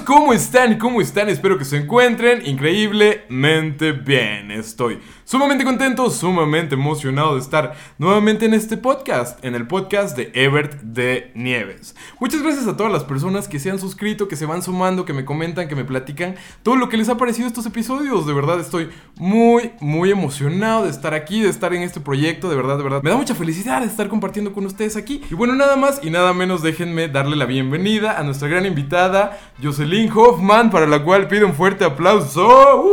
¿cómo 0.00 0.32
están? 0.32 0.78
¿Cómo 0.78 1.00
están? 1.00 1.28
Espero 1.28 1.58
que 1.58 1.64
se 1.64 1.76
encuentren 1.76 2.46
increíblemente 2.46 3.92
bien. 3.92 4.50
Estoy 4.50 4.98
sumamente 5.24 5.64
contento, 5.64 6.10
sumamente 6.10 6.74
emocionado 6.74 7.34
de 7.34 7.40
estar 7.40 7.74
nuevamente 7.98 8.46
en 8.46 8.54
este 8.54 8.76
podcast, 8.76 9.42
en 9.44 9.54
el 9.54 9.66
podcast 9.66 10.16
de 10.16 10.30
Ebert 10.34 10.80
de 10.80 11.32
Nieves. 11.34 11.94
Muchas 12.20 12.42
gracias 12.42 12.66
a 12.66 12.76
todas 12.76 12.92
las 12.92 13.04
personas 13.04 13.48
que 13.48 13.58
se 13.58 13.70
han 13.70 13.78
suscrito, 13.78 14.28
que 14.28 14.36
se 14.36 14.46
van 14.46 14.62
sumando, 14.62 15.04
que 15.04 15.12
me 15.12 15.24
comentan, 15.24 15.68
que 15.68 15.76
me 15.76 15.84
platican 15.84 16.36
todo 16.62 16.76
lo 16.76 16.88
que 16.88 16.96
les 16.96 17.08
ha 17.08 17.16
parecido 17.16 17.46
estos 17.46 17.66
episodios. 17.66 18.26
De 18.26 18.32
verdad 18.32 18.60
estoy 18.60 18.90
muy, 19.16 19.72
muy 19.80 20.10
emocionado 20.10 20.84
de 20.84 20.90
estar 20.90 21.14
aquí, 21.14 21.40
de 21.40 21.48
estar 21.48 21.74
en 21.74 21.82
este 21.82 22.00
proyecto. 22.00 22.48
De 22.48 22.56
verdad, 22.56 22.76
de 22.76 22.84
verdad. 22.84 23.02
Me 23.02 23.10
da 23.10 23.16
mucha 23.16 23.34
felicidad 23.34 23.82
estar 23.82 24.08
compartiendo 24.08 24.52
con 24.52 24.66
ustedes 24.66 24.96
aquí. 24.96 25.22
Y 25.30 25.34
bueno, 25.34 25.54
nada 25.54 25.76
más 25.76 26.00
y 26.02 26.10
nada 26.10 26.32
menos 26.32 26.62
déjenme 26.62 27.08
darle 27.08 27.36
la 27.36 27.46
bienvenida 27.46 28.18
a 28.18 28.22
nuestra 28.22 28.48
gran 28.48 28.66
invitada, 28.66 29.38
Jocelyn 29.84 30.10
Hoffman, 30.16 30.70
para 30.70 30.86
la 30.86 31.02
cual 31.04 31.28
pido 31.28 31.46
un 31.46 31.52
fuerte 31.52 31.84
aplauso. 31.84 32.90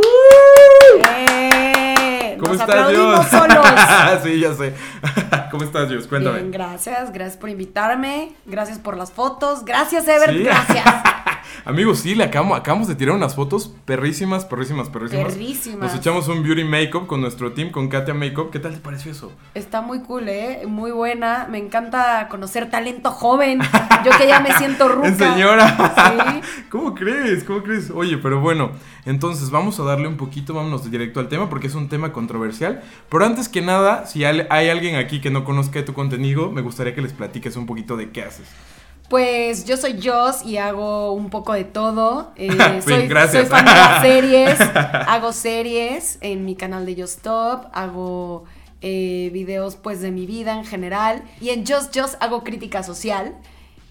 ¡Eh! 1.08 2.36
¿Cómo 2.38 2.52
Nos 2.52 2.60
estás, 2.60 2.88
Dios? 2.90 3.26
solos. 3.28 3.66
sí, 4.22 4.40
ya 4.40 4.52
sé. 4.52 4.74
¿Cómo 5.50 5.64
estás, 5.64 5.88
Dios? 5.88 6.06
Cuéntame. 6.06 6.40
Bien, 6.40 6.50
gracias, 6.50 7.10
gracias 7.10 7.38
por 7.38 7.48
invitarme, 7.48 8.34
gracias 8.44 8.78
por 8.78 8.98
las 8.98 9.10
fotos, 9.10 9.64
gracias 9.64 10.06
Ever, 10.06 10.32
Sí. 10.36 10.42
gracias. 10.42 10.84
Amigos, 11.64 12.00
sí, 12.00 12.14
le 12.14 12.24
acabamos, 12.24 12.58
acabamos 12.58 12.88
de 12.88 12.94
tirar 12.94 13.14
unas 13.14 13.34
fotos 13.34 13.72
perrísimas, 13.84 14.44
perrísimas, 14.44 14.88
perrísimas. 14.88 15.32
Perrísimas. 15.32 15.90
Nos 15.90 15.94
echamos 15.94 16.28
un 16.28 16.42
beauty 16.42 16.64
makeup 16.64 17.06
con 17.06 17.20
nuestro 17.20 17.52
team, 17.52 17.70
con 17.70 17.88
Katia 17.88 18.14
Makeup. 18.14 18.50
¿Qué 18.50 18.58
tal 18.58 18.74
te 18.74 18.80
pareció 18.80 19.12
eso? 19.12 19.32
Está 19.54 19.80
muy 19.80 20.00
cool, 20.00 20.28
¿eh? 20.28 20.62
Muy 20.66 20.90
buena, 20.90 21.46
me 21.50 21.58
encanta 21.58 22.28
conocer 22.28 22.70
talento 22.70 23.10
joven, 23.10 23.60
yo 24.04 24.10
que 24.18 24.26
ya 24.26 24.40
me 24.40 24.52
siento 24.54 24.88
ruca. 24.88 25.08
En 25.08 25.16
señora. 25.16 26.42
Sí. 26.42 26.62
¿Cómo 26.70 26.94
crees? 26.94 27.44
¿Cómo 27.44 27.62
crees? 27.62 27.90
Oye, 27.90 28.18
pero 28.18 28.40
bueno, 28.40 28.72
entonces 29.04 29.50
vamos 29.50 29.78
a 29.80 29.84
darle 29.84 30.08
un 30.08 30.16
poquito, 30.16 30.54
vámonos 30.54 30.90
directo 30.90 31.20
al 31.20 31.28
tema 31.28 31.48
porque 31.48 31.66
es 31.66 31.74
un 31.74 31.88
tema 31.88 32.12
controversial. 32.12 32.82
Pero 33.08 33.24
antes 33.24 33.48
que 33.48 33.62
nada, 33.62 34.06
si 34.06 34.24
hay 34.24 34.68
alguien 34.68 34.96
aquí 34.96 35.20
que 35.20 35.30
no 35.30 35.44
conozca 35.44 35.84
tu 35.84 35.92
contenido, 35.92 36.50
me 36.50 36.62
gustaría 36.62 36.94
que 36.94 37.02
les 37.02 37.12
platiques 37.12 37.56
un 37.56 37.66
poquito 37.66 37.96
de 37.96 38.10
qué 38.10 38.22
haces. 38.22 38.46
Pues 39.12 39.66
yo 39.66 39.76
soy 39.76 40.00
Joss 40.02 40.42
y 40.42 40.56
hago 40.56 41.12
un 41.12 41.28
poco 41.28 41.52
de 41.52 41.64
todo. 41.64 42.32
Eh, 42.36 42.48
Bien, 42.50 42.82
soy, 42.82 43.06
gracias. 43.08 43.46
soy 43.46 43.50
fan 43.50 43.66
de 43.66 43.70
las 43.70 44.02
series. 44.02 44.60
hago 45.06 45.34
series 45.34 46.16
en 46.22 46.46
mi 46.46 46.56
canal 46.56 46.86
de 46.86 46.94
Just 46.94 47.18
Stop. 47.18 47.66
Hago 47.74 48.44
eh, 48.80 49.28
videos 49.34 49.76
pues 49.76 50.00
de 50.00 50.12
mi 50.12 50.24
vida 50.24 50.54
en 50.54 50.64
general. 50.64 51.22
Y 51.42 51.50
en 51.50 51.66
Just 51.66 51.94
Just 51.94 52.14
hago 52.22 52.42
crítica 52.42 52.82
social. 52.82 53.36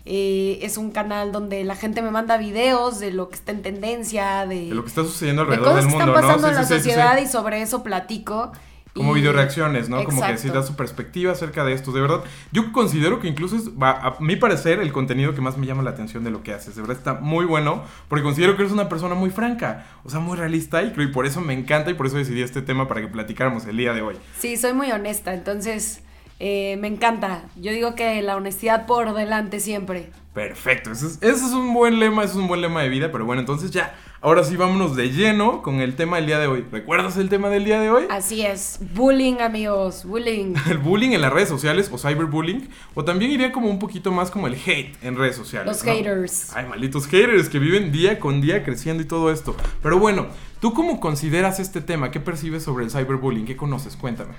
Eh, 0.05 0.57
es 0.63 0.77
un 0.77 0.89
canal 0.89 1.31
donde 1.31 1.63
la 1.65 1.75
gente 1.75 2.01
me 2.01 2.09
manda 2.09 2.37
videos 2.37 2.99
de 2.99 3.11
lo 3.11 3.29
que 3.29 3.35
está 3.35 3.51
en 3.51 3.61
tendencia, 3.61 4.47
de, 4.47 4.69
De 4.69 4.73
lo 4.73 4.81
que 4.81 4.89
está 4.89 5.03
sucediendo 5.03 5.45
de 5.45 5.53
alrededor 5.53 5.75
cosas 5.75 5.83
del 5.83 5.93
que 5.93 5.97
mundo, 5.99 6.15
están 6.15 6.27
pasando 6.27 6.47
¿no? 6.47 6.53
en 6.53 6.55
la 6.55 6.63
sí, 6.63 6.73
sí, 6.73 6.79
sí. 6.79 6.89
sociedad 6.89 7.17
y 7.21 7.27
sobre 7.27 7.61
eso 7.61 7.83
platico. 7.83 8.53
Como 8.93 9.15
Y- 9.15 9.21
video 9.21 9.31
reacciones, 9.31 9.87
¿no? 9.87 10.03
Como 10.03 10.21
que 10.21 10.37
sí 10.37 10.49
da 10.49 10.63
su 10.63 10.75
perspectiva 10.75 11.31
acerca 11.31 11.63
de 11.63 11.73
esto. 11.73 11.91
De 11.93 12.01
verdad, 12.01 12.23
yo 12.51 12.73
considero 12.73 13.19
que 13.19 13.27
incluso 13.29 13.55
es, 13.55 13.69
a 13.79 14.15
mi 14.19 14.35
parecer, 14.35 14.79
el 14.79 14.91
contenido 14.91 15.33
que 15.33 15.39
más 15.39 15.57
me 15.57 15.65
llama 15.65 15.81
la 15.81 15.91
atención 15.91 16.23
de 16.25 16.31
lo 16.31 16.43
que 16.43 16.53
haces. 16.53 16.75
De 16.75 16.81
verdad 16.81 16.97
está 16.97 17.13
muy 17.13 17.45
bueno, 17.45 17.83
porque 18.09 18.23
considero 18.23 18.55
que 18.57 18.63
eres 18.63 18.73
una 18.73 18.89
persona 18.89 19.15
muy 19.15 19.29
franca, 19.29 19.85
o 20.03 20.09
sea, 20.09 20.19
muy 20.19 20.35
realista, 20.37 20.83
y 20.83 20.91
creo 20.91 21.07
y 21.07 21.11
por 21.11 21.25
eso 21.25 21.39
me 21.39 21.53
encanta 21.53 21.89
y 21.89 21.93
por 21.93 22.05
eso 22.07 22.17
decidí 22.17 22.41
este 22.41 22.61
tema 22.61 22.87
para 22.89 22.99
que 23.01 23.07
platicáramos 23.07 23.65
el 23.65 23.77
día 23.77 23.93
de 23.93 24.01
hoy. 24.01 24.15
Sí, 24.37 24.57
soy 24.57 24.73
muy 24.73 24.91
honesta, 24.91 25.33
entonces 25.33 26.01
eh, 26.39 26.75
me 26.81 26.87
encanta. 26.87 27.43
Yo 27.55 27.71
digo 27.71 27.95
que 27.95 28.21
la 28.21 28.35
honestidad 28.35 28.87
por 28.87 29.13
delante 29.13 29.59
siempre. 29.61 30.09
Perfecto, 30.33 30.91
ese 30.91 31.05
es, 31.07 31.13
ese 31.21 31.45
es 31.45 31.51
un 31.53 31.73
buen 31.73 31.99
lema, 31.99 32.23
ese 32.23 32.33
es 32.33 32.39
un 32.39 32.47
buen 32.47 32.61
lema 32.61 32.81
de 32.81 32.89
vida, 32.89 33.09
pero 33.11 33.25
bueno, 33.25 33.41
entonces 33.41 33.69
ya, 33.71 33.95
ahora 34.21 34.43
sí 34.43 34.55
vámonos 34.55 34.95
de 34.95 35.09
lleno 35.09 35.63
con 35.63 35.81
el 35.81 35.95
tema 35.95 36.17
del 36.17 36.27
día 36.27 36.39
de 36.39 36.47
hoy. 36.47 36.65
¿Recuerdas 36.71 37.17
el 37.17 37.27
tema 37.27 37.49
del 37.49 37.65
día 37.65 37.79
de 37.79 37.89
hoy? 37.89 38.05
Así 38.09 38.45
es, 38.45 38.79
bullying 38.93 39.39
amigos, 39.41 40.05
bullying. 40.05 40.53
El 40.69 40.77
bullying 40.77 41.11
en 41.11 41.21
las 41.21 41.33
redes 41.33 41.49
sociales 41.49 41.89
o 41.91 41.97
cyberbullying, 41.97 42.69
o 42.93 43.03
también 43.03 43.31
iría 43.31 43.51
como 43.51 43.69
un 43.69 43.79
poquito 43.79 44.11
más 44.11 44.29
como 44.29 44.47
el 44.47 44.53
hate 44.53 44.95
en 45.03 45.17
redes 45.17 45.35
sociales. 45.35 45.67
Los 45.67 45.83
¿no? 45.83 45.91
haters. 45.91 46.55
Ay, 46.55 46.67
malditos 46.67 47.07
haters 47.07 47.49
que 47.49 47.59
viven 47.59 47.91
día 47.91 48.19
con 48.19 48.41
día 48.41 48.63
creciendo 48.63 49.01
y 49.01 49.05
todo 49.05 49.31
esto. 49.31 49.55
Pero 49.81 49.97
bueno, 49.97 50.27
¿tú 50.59 50.73
cómo 50.73 50.99
consideras 50.99 51.59
este 51.59 51.81
tema? 51.81 52.11
¿Qué 52.11 52.19
percibes 52.19 52.63
sobre 52.63 52.85
el 52.85 52.91
cyberbullying? 52.91 53.45
¿Qué 53.45 53.57
conoces? 53.57 53.95
Cuéntame. 53.95 54.33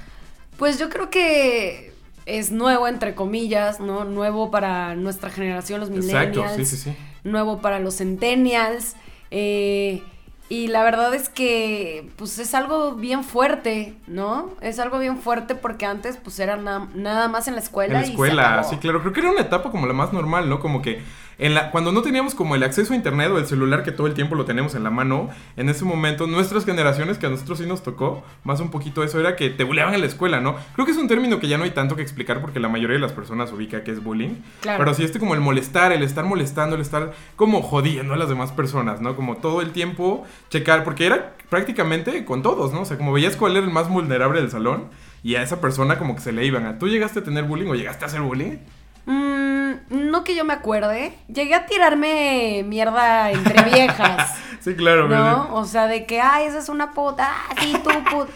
Pues 0.57 0.79
yo 0.79 0.89
creo 0.89 1.11
que 1.11 1.93
es 2.25 2.53
nuevo 2.53 2.87
entre 2.87 3.15
comillas, 3.15 3.81
¿no? 3.81 4.05
Nuevo 4.05 4.51
para 4.51 4.95
nuestra 4.95 5.31
generación, 5.31 5.81
los 5.81 5.91
millennials. 5.91 6.37
Exacto, 6.37 6.57
sí, 6.57 6.65
sí, 6.65 6.77
sí. 6.77 6.97
Nuevo 7.25 7.61
para 7.61 7.81
los 7.81 7.97
centennials. 7.97 8.95
Eh, 9.33 10.03
y 10.49 10.69
la 10.69 10.85
verdad 10.85 11.15
es 11.15 11.29
que 11.31 12.11
pues 12.17 12.39
es 12.39 12.55
algo 12.55 12.95
bien 12.97 13.25
fuerte, 13.25 13.97
¿no? 14.07 14.51
Es 14.61 14.79
algo 14.79 14.99
bien 14.99 15.19
fuerte 15.19 15.55
porque 15.55 15.87
antes 15.87 16.19
pues 16.19 16.39
era 16.41 16.57
na- 16.59 16.91
nada 16.95 17.29
más 17.29 17.49
en 17.49 17.55
la 17.55 17.61
escuela. 17.61 17.95
En 17.95 18.03
la 18.03 18.07
y 18.07 18.07
se 18.07 18.13
escuela, 18.13 18.43
acabó. 18.43 18.63
sí, 18.65 18.77
claro. 18.79 19.01
Creo 19.01 19.13
que 19.15 19.21
era 19.21 19.31
una 19.33 19.41
etapa 19.43 19.71
como 19.71 19.87
la 19.87 19.95
más 19.95 20.13
normal, 20.13 20.49
¿no? 20.49 20.61
Como 20.61 20.83
que 20.83 21.03
en 21.43 21.55
la, 21.55 21.73
cuando 21.73 21.91
no 21.91 22.03
teníamos 22.03 22.37
como 22.37 22.55
el 22.55 22.63
acceso 22.63 22.93
a 22.93 22.97
internet 22.97 23.29
o 23.33 23.39
el 23.39 23.47
celular 23.47 23.83
que 23.83 23.91
todo 23.91 24.07
el 24.07 24.15
tiempo 24.15 24.37
lo 24.37 24.45
tenemos 24.45 24.77
en 24.77 24.85
la 24.85 24.91
mano, 24.91 25.29
en 25.57 25.69
ese 25.69 25.85
momento, 25.85 26.29
nuestras 26.29 26.65
generaciones, 26.65 27.19
que 27.19 27.27
a 27.27 27.31
nosotros 27.31 27.59
sí 27.59 27.67
nos 27.67 27.83
tocó, 27.83 28.23
más 28.45 28.61
un 28.61 28.71
poquito 28.71 29.03
eso, 29.03 29.19
era 29.19 29.35
que 29.35 29.51
te 29.51 29.65
bulleaban 29.65 29.93
en 29.93 30.03
la 30.03 30.07
escuela, 30.07 30.41
¿no? 30.41 30.55
Creo 30.75 30.87
que 30.87 30.93
es 30.93 30.99
un 30.99 31.09
término 31.09 31.41
que 31.41 31.49
ya 31.49 31.59
no 31.59 31.65
hay 31.65 31.73
tanto 31.73 31.97
que 31.97 32.03
explicar 32.03 32.41
porque 32.41 32.61
la 32.61 32.69
mayoría 32.69 32.95
de 32.95 33.01
las 33.01 33.11
personas 33.11 33.53
ubica 33.53 33.83
que 33.83 33.91
es 33.91 34.05
bullying. 34.05 34.37
Claro. 34.61 34.79
Pero 34.79 34.95
sí 34.95 35.03
este 35.03 35.19
como 35.19 35.35
el 35.35 35.41
molestar, 35.41 35.91
el 35.91 36.05
estar 36.05 36.25
molestando, 36.25 36.77
el 36.77 36.83
estar 36.83 37.13
como 37.35 37.61
jodiendo 37.61 38.15
a 38.15 38.17
las 38.17 38.29
demás 38.29 38.53
personas, 38.53 39.01
¿no? 39.01 39.17
Como 39.17 39.39
todo 39.39 39.63
el 39.63 39.73
tiempo 39.73 40.25
checar, 40.49 40.85
porque 40.85 41.07
era 41.07 41.35
prácticamente 41.51 42.25
con 42.25 42.43
todos, 42.43 42.73
¿no? 42.73 42.83
O 42.83 42.85
sea, 42.85 42.97
como 42.97 43.13
veías 43.13 43.35
cuál 43.35 43.57
era 43.57 43.67
el 43.67 43.73
más 43.73 43.89
vulnerable 43.89 44.41
del 44.41 44.51
salón 44.53 44.91
y 45.25 45.35
a 45.35 45.43
esa 45.43 45.61
persona 45.61 45.99
como 45.99 46.15
que 46.15 46.21
se 46.21 46.31
le 46.31 46.47
iban. 46.47 46.79
¿Tú 46.79 46.89
llegaste 46.89 47.19
a 47.19 47.25
tener 47.25 47.45
bullying 47.45 47.69
o 47.69 47.75
llegaste 47.75 48.05
a 48.05 48.07
hacer 48.07 48.21
bullying? 48.21 48.59
Mm, 49.07 49.73
no 49.91 50.25
que 50.25 50.35
yo 50.35 50.45
me 50.45 50.53
acuerde. 50.55 51.15
Llegué 51.29 51.55
a 51.55 51.67
tirarme 51.67 52.63
mierda 52.67 53.31
entre 53.31 53.63
viejas. 53.71 54.35
Sí, 54.61 54.75
claro, 54.77 55.09
¿No? 55.09 55.55
O 55.55 55.65
sea, 55.65 55.87
de 55.87 56.07
que, 56.07 56.21
ay, 56.21 56.47
esa 56.47 56.59
es 56.59 56.69
una 56.69 56.93
puta, 56.93 57.29
ah, 57.29 57.55
sí, 57.61 57.75
tú, 57.83 57.91
puta. 58.11 58.31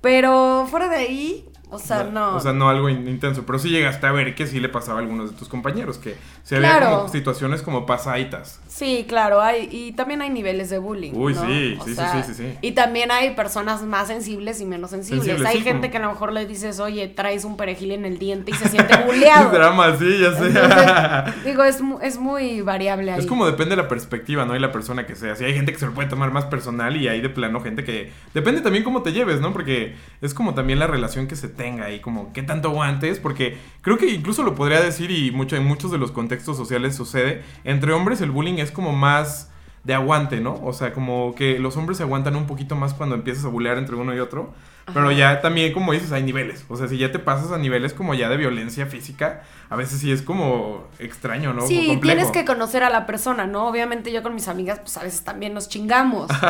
Pero 0.00 0.66
fuera 0.70 0.88
de 0.88 0.96
ahí, 0.96 1.48
o 1.72 1.78
sea, 1.78 2.04
no. 2.04 2.36
O 2.36 2.40
sea, 2.40 2.52
no 2.52 2.68
algo 2.68 2.88
in- 2.88 3.08
intenso, 3.08 3.44
pero 3.46 3.58
sí 3.58 3.70
llegaste 3.70 4.06
a 4.06 4.12
ver 4.12 4.34
que 4.34 4.46
sí 4.46 4.60
le 4.60 4.68
pasaba 4.68 4.98
a 4.98 5.02
algunos 5.02 5.30
de 5.32 5.36
tus 5.36 5.48
compañeros, 5.48 5.98
que 5.98 6.16
se 6.44 6.56
había 6.56 6.76
Claro. 6.78 6.96
como 6.98 7.08
situaciones 7.08 7.62
como 7.62 7.86
pasaditas. 7.86 8.60
Sí, 8.68 9.04
claro, 9.08 9.40
hay, 9.40 9.68
y 9.70 9.92
también 9.92 10.22
hay 10.22 10.30
niveles 10.30 10.70
de 10.70 10.78
bullying. 10.78 11.12
Uy, 11.14 11.34
¿no? 11.34 11.46
sí, 11.46 11.76
O 11.80 11.84
sí, 11.84 11.90
sí, 11.90 11.96
sea, 11.96 12.22
sí, 12.24 12.34
sí, 12.34 12.42
sí. 12.42 12.58
Y 12.62 12.72
también 12.72 13.10
hay 13.10 13.34
personas 13.34 13.82
más 13.82 14.08
sensibles 14.08 14.60
y 14.60 14.66
menos 14.66 14.90
sensibles. 14.90 15.24
Sensibles, 15.24 15.50
hay 15.50 15.58
sí, 15.58 15.64
gente 15.64 15.88
como- 15.88 15.90
que 15.92 15.96
a 15.98 16.00
lo 16.00 16.08
mejor 16.10 16.32
le 16.32 16.46
dices, 16.46 16.78
oye, 16.80 17.08
traes 17.08 17.44
un 17.44 17.56
perejil 17.56 17.92
en 17.92 18.04
el 18.04 18.18
diente 18.18 18.50
y 18.50 18.54
se 18.54 18.68
siente 18.68 18.96
bulleado. 19.04 19.50
Drama, 19.52 19.96
sí, 19.98 20.18
ya 20.20 20.32
sé. 20.34 20.46
Entonces, 20.48 21.44
digo, 21.44 21.64
es, 21.64 21.80
es 22.02 22.18
muy 22.18 22.60
variable 22.62 23.12
ahí. 23.12 23.18
Es 23.20 23.26
como 23.26 23.46
depende 23.46 23.76
de 23.76 23.82
la 23.82 23.88
perspectiva, 23.88 24.44
¿no? 24.44 24.54
Y 24.56 24.58
la 24.58 24.72
persona 24.72 25.06
que 25.06 25.16
sea. 25.16 25.36
Si 25.36 25.44
hay 25.44 25.54
gente 25.54 25.72
que 25.72 25.78
se 25.78 25.86
lo 25.86 25.92
puede 25.92 26.08
tomar 26.08 26.30
más 26.32 26.44
personal 26.46 26.96
y 26.96 27.08
hay 27.08 27.20
de 27.20 27.28
plano 27.28 27.60
gente 27.60 27.84
que... 27.84 28.12
Depende 28.34 28.60
también 28.60 28.84
cómo 28.84 29.02
te 29.02 29.12
lleves, 29.12 29.40
¿no? 29.40 29.52
Porque 29.52 29.94
es 30.20 30.34
como 30.34 30.54
también 30.54 30.78
la 30.78 30.86
relación 30.86 31.26
que 31.28 31.36
se 31.36 31.48
y 31.66 32.00
como 32.00 32.32
qué 32.32 32.42
tanto 32.42 32.68
aguantes. 32.68 33.18
Porque 33.18 33.56
creo 33.80 33.98
que 33.98 34.10
incluso 34.10 34.42
lo 34.42 34.54
podría 34.54 34.80
decir 34.80 35.10
y 35.10 35.30
mucho, 35.30 35.56
en 35.56 35.64
muchos 35.64 35.90
de 35.90 35.98
los 35.98 36.12
contextos 36.12 36.56
sociales 36.56 36.94
sucede. 36.94 37.42
Entre 37.64 37.92
hombres 37.92 38.20
el 38.20 38.30
bullying 38.30 38.58
es 38.58 38.70
como 38.70 38.92
más 38.92 39.50
de 39.84 39.94
aguante, 39.94 40.40
¿no? 40.40 40.60
O 40.62 40.72
sea, 40.72 40.92
como 40.92 41.34
que 41.34 41.58
los 41.58 41.76
hombres 41.76 41.98
se 41.98 42.04
aguantan 42.04 42.36
un 42.36 42.46
poquito 42.46 42.76
más 42.76 42.94
cuando 42.94 43.14
empiezas 43.14 43.44
a 43.44 43.48
bullear 43.48 43.78
entre 43.78 43.96
uno 43.96 44.14
y 44.14 44.20
otro. 44.20 44.52
Pero 44.92 45.12
ya 45.12 45.40
también, 45.40 45.72
como 45.72 45.92
dices, 45.92 46.10
hay 46.12 46.22
niveles. 46.22 46.64
O 46.68 46.76
sea, 46.76 46.88
si 46.88 46.98
ya 46.98 47.12
te 47.12 47.18
pasas 47.18 47.52
a 47.52 47.58
niveles 47.58 47.94
como 47.94 48.14
ya 48.14 48.28
de 48.28 48.36
violencia 48.36 48.86
física, 48.86 49.42
a 49.70 49.76
veces 49.76 50.00
sí 50.00 50.10
es 50.10 50.22
como 50.22 50.88
extraño, 50.98 51.52
¿no? 51.54 51.66
Sí, 51.66 51.98
tienes 52.02 52.30
que 52.30 52.44
conocer 52.44 52.82
a 52.82 52.90
la 52.90 53.06
persona, 53.06 53.46
¿no? 53.46 53.68
Obviamente 53.68 54.12
yo 54.12 54.22
con 54.22 54.34
mis 54.34 54.48
amigas, 54.48 54.80
pues 54.80 54.96
a 54.96 55.02
veces 55.02 55.22
también 55.22 55.54
nos 55.54 55.68
chingamos. 55.68 56.30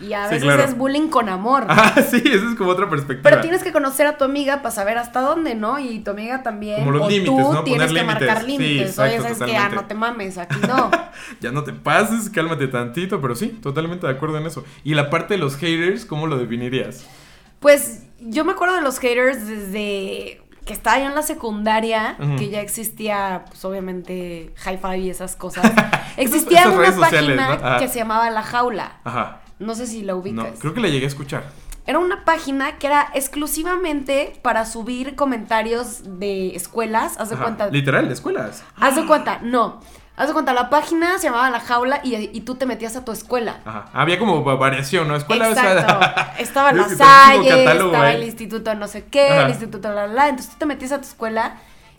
Y, 0.00 0.06
y 0.06 0.12
a 0.14 0.24
Sí, 0.28 0.34
veces 0.34 0.42
claro. 0.44 0.62
es 0.64 0.76
bullying 0.76 1.08
con 1.08 1.28
amor. 1.28 1.66
Ah, 1.68 1.94
sí, 2.10 2.16
esa 2.24 2.48
es 2.50 2.54
como 2.56 2.70
otra 2.70 2.88
perspectiva. 2.88 3.22
Pero 3.30 3.40
tienes 3.42 3.62
que 3.62 3.72
conocer 3.72 4.06
a 4.06 4.16
tu 4.16 4.24
amiga 4.24 4.62
para 4.62 4.70
saber 4.74 4.98
hasta 4.98 5.20
dónde, 5.20 5.54
¿no? 5.54 5.78
Y 5.78 6.00
tu 6.00 6.10
amiga 6.10 6.42
también. 6.42 6.78
Como 6.80 6.90
los 6.92 7.02
o 7.02 7.08
límites, 7.10 7.34
tú 7.34 7.52
¿no? 7.52 7.62
tienes 7.62 7.88
Poner 7.88 8.02
que 8.02 8.06
marcar 8.06 8.44
límites. 8.44 8.66
Sí, 8.76 8.80
exacto, 8.80 9.02
Oye, 9.14 9.22
sabes 9.22 9.50
que 9.50 9.56
ah, 9.56 9.68
no 9.68 9.84
te 9.84 9.94
mames, 9.94 10.38
aquí 10.38 10.58
no. 10.66 10.90
Ya 11.40 11.52
no 11.52 11.62
te 11.64 11.72
pases, 11.72 12.30
cálmate 12.30 12.68
tantito, 12.68 13.20
pero 13.20 13.34
sí, 13.34 13.48
totalmente 13.48 14.06
de 14.06 14.12
acuerdo 14.12 14.38
en 14.38 14.46
eso. 14.46 14.64
Y 14.84 14.94
la 14.94 15.08
parte 15.10 15.34
de 15.34 15.38
los 15.38 15.56
haters, 15.56 16.04
¿cómo 16.04 16.26
lo 16.26 16.38
definirías? 16.38 17.06
Pues 17.66 18.04
yo 18.20 18.44
me 18.44 18.52
acuerdo 18.52 18.76
de 18.76 18.80
los 18.80 19.00
haters 19.00 19.44
desde 19.48 20.40
que 20.64 20.72
estaba 20.72 21.00
yo 21.00 21.06
en 21.06 21.16
la 21.16 21.22
secundaria, 21.22 22.16
que 22.38 22.48
ya 22.48 22.60
existía, 22.60 23.44
pues 23.48 23.64
obviamente, 23.64 24.54
hi-fi 24.64 25.00
y 25.00 25.10
esas 25.10 25.34
cosas. 25.34 25.72
Existía 26.16 26.70
una 26.70 26.92
sociales, 26.92 27.36
página 27.36 27.78
que 27.80 27.88
se 27.88 27.98
llamaba 27.98 28.30
La 28.30 28.44
Jaula. 28.44 29.00
Ajá. 29.02 29.40
No 29.58 29.74
sé 29.74 29.88
si 29.88 30.02
la 30.02 30.14
ubicas. 30.14 30.52
No, 30.52 30.58
creo 30.60 30.74
que 30.74 30.80
la 30.80 30.86
llegué 30.86 31.06
a 31.06 31.08
escuchar. 31.08 31.50
era 31.86 31.98
una 31.98 32.24
página 32.24 32.78
que 32.78 32.86
era 32.86 33.10
exclusivamente 33.14 34.38
para 34.42 34.64
subir 34.64 35.16
comentarios 35.16 36.20
de 36.20 36.54
escuelas. 36.54 37.16
Haz 37.18 37.30
de 37.30 37.34
Ajá, 37.34 37.42
cuenta. 37.46 37.66
Literal, 37.70 38.06
de 38.06 38.14
escuelas. 38.14 38.62
Haz 38.76 38.94
de 38.94 39.06
cuenta, 39.06 39.40
no. 39.42 39.80
Haz 40.16 40.28
de 40.28 40.32
cuenta, 40.32 40.54
la 40.54 40.70
página 40.70 41.18
se 41.18 41.24
llamaba 41.24 41.50
La 41.50 41.60
Jaula 41.60 42.00
y, 42.02 42.14
y 42.16 42.40
tú 42.40 42.54
te 42.54 42.64
metías 42.64 42.96
a 42.96 43.04
tu 43.04 43.12
escuela. 43.12 43.58
Ajá. 43.66 43.84
Había 43.92 44.18
como 44.18 44.42
va- 44.42 44.54
variación, 44.56 45.08
¿no? 45.08 45.16
Escuela, 45.16 45.48
o 45.50 45.54
sea, 45.54 45.72
Exacto. 45.74 46.32
Estaba 46.38 46.72
la 46.72 46.88
Salle, 46.88 47.64
estaba 47.64 48.06
ahí. 48.06 48.16
el 48.16 48.24
instituto 48.24 48.74
no 48.74 48.88
sé 48.88 49.04
qué, 49.04 49.28
Ajá. 49.28 49.42
el 49.42 49.50
instituto 49.50 49.92
la 49.92 50.06
la. 50.06 50.28
Entonces 50.28 50.52
tú 50.52 50.58
te 50.58 50.66
metías 50.66 50.92
a 50.92 50.98
tu 50.98 51.04
escuela 51.06 51.56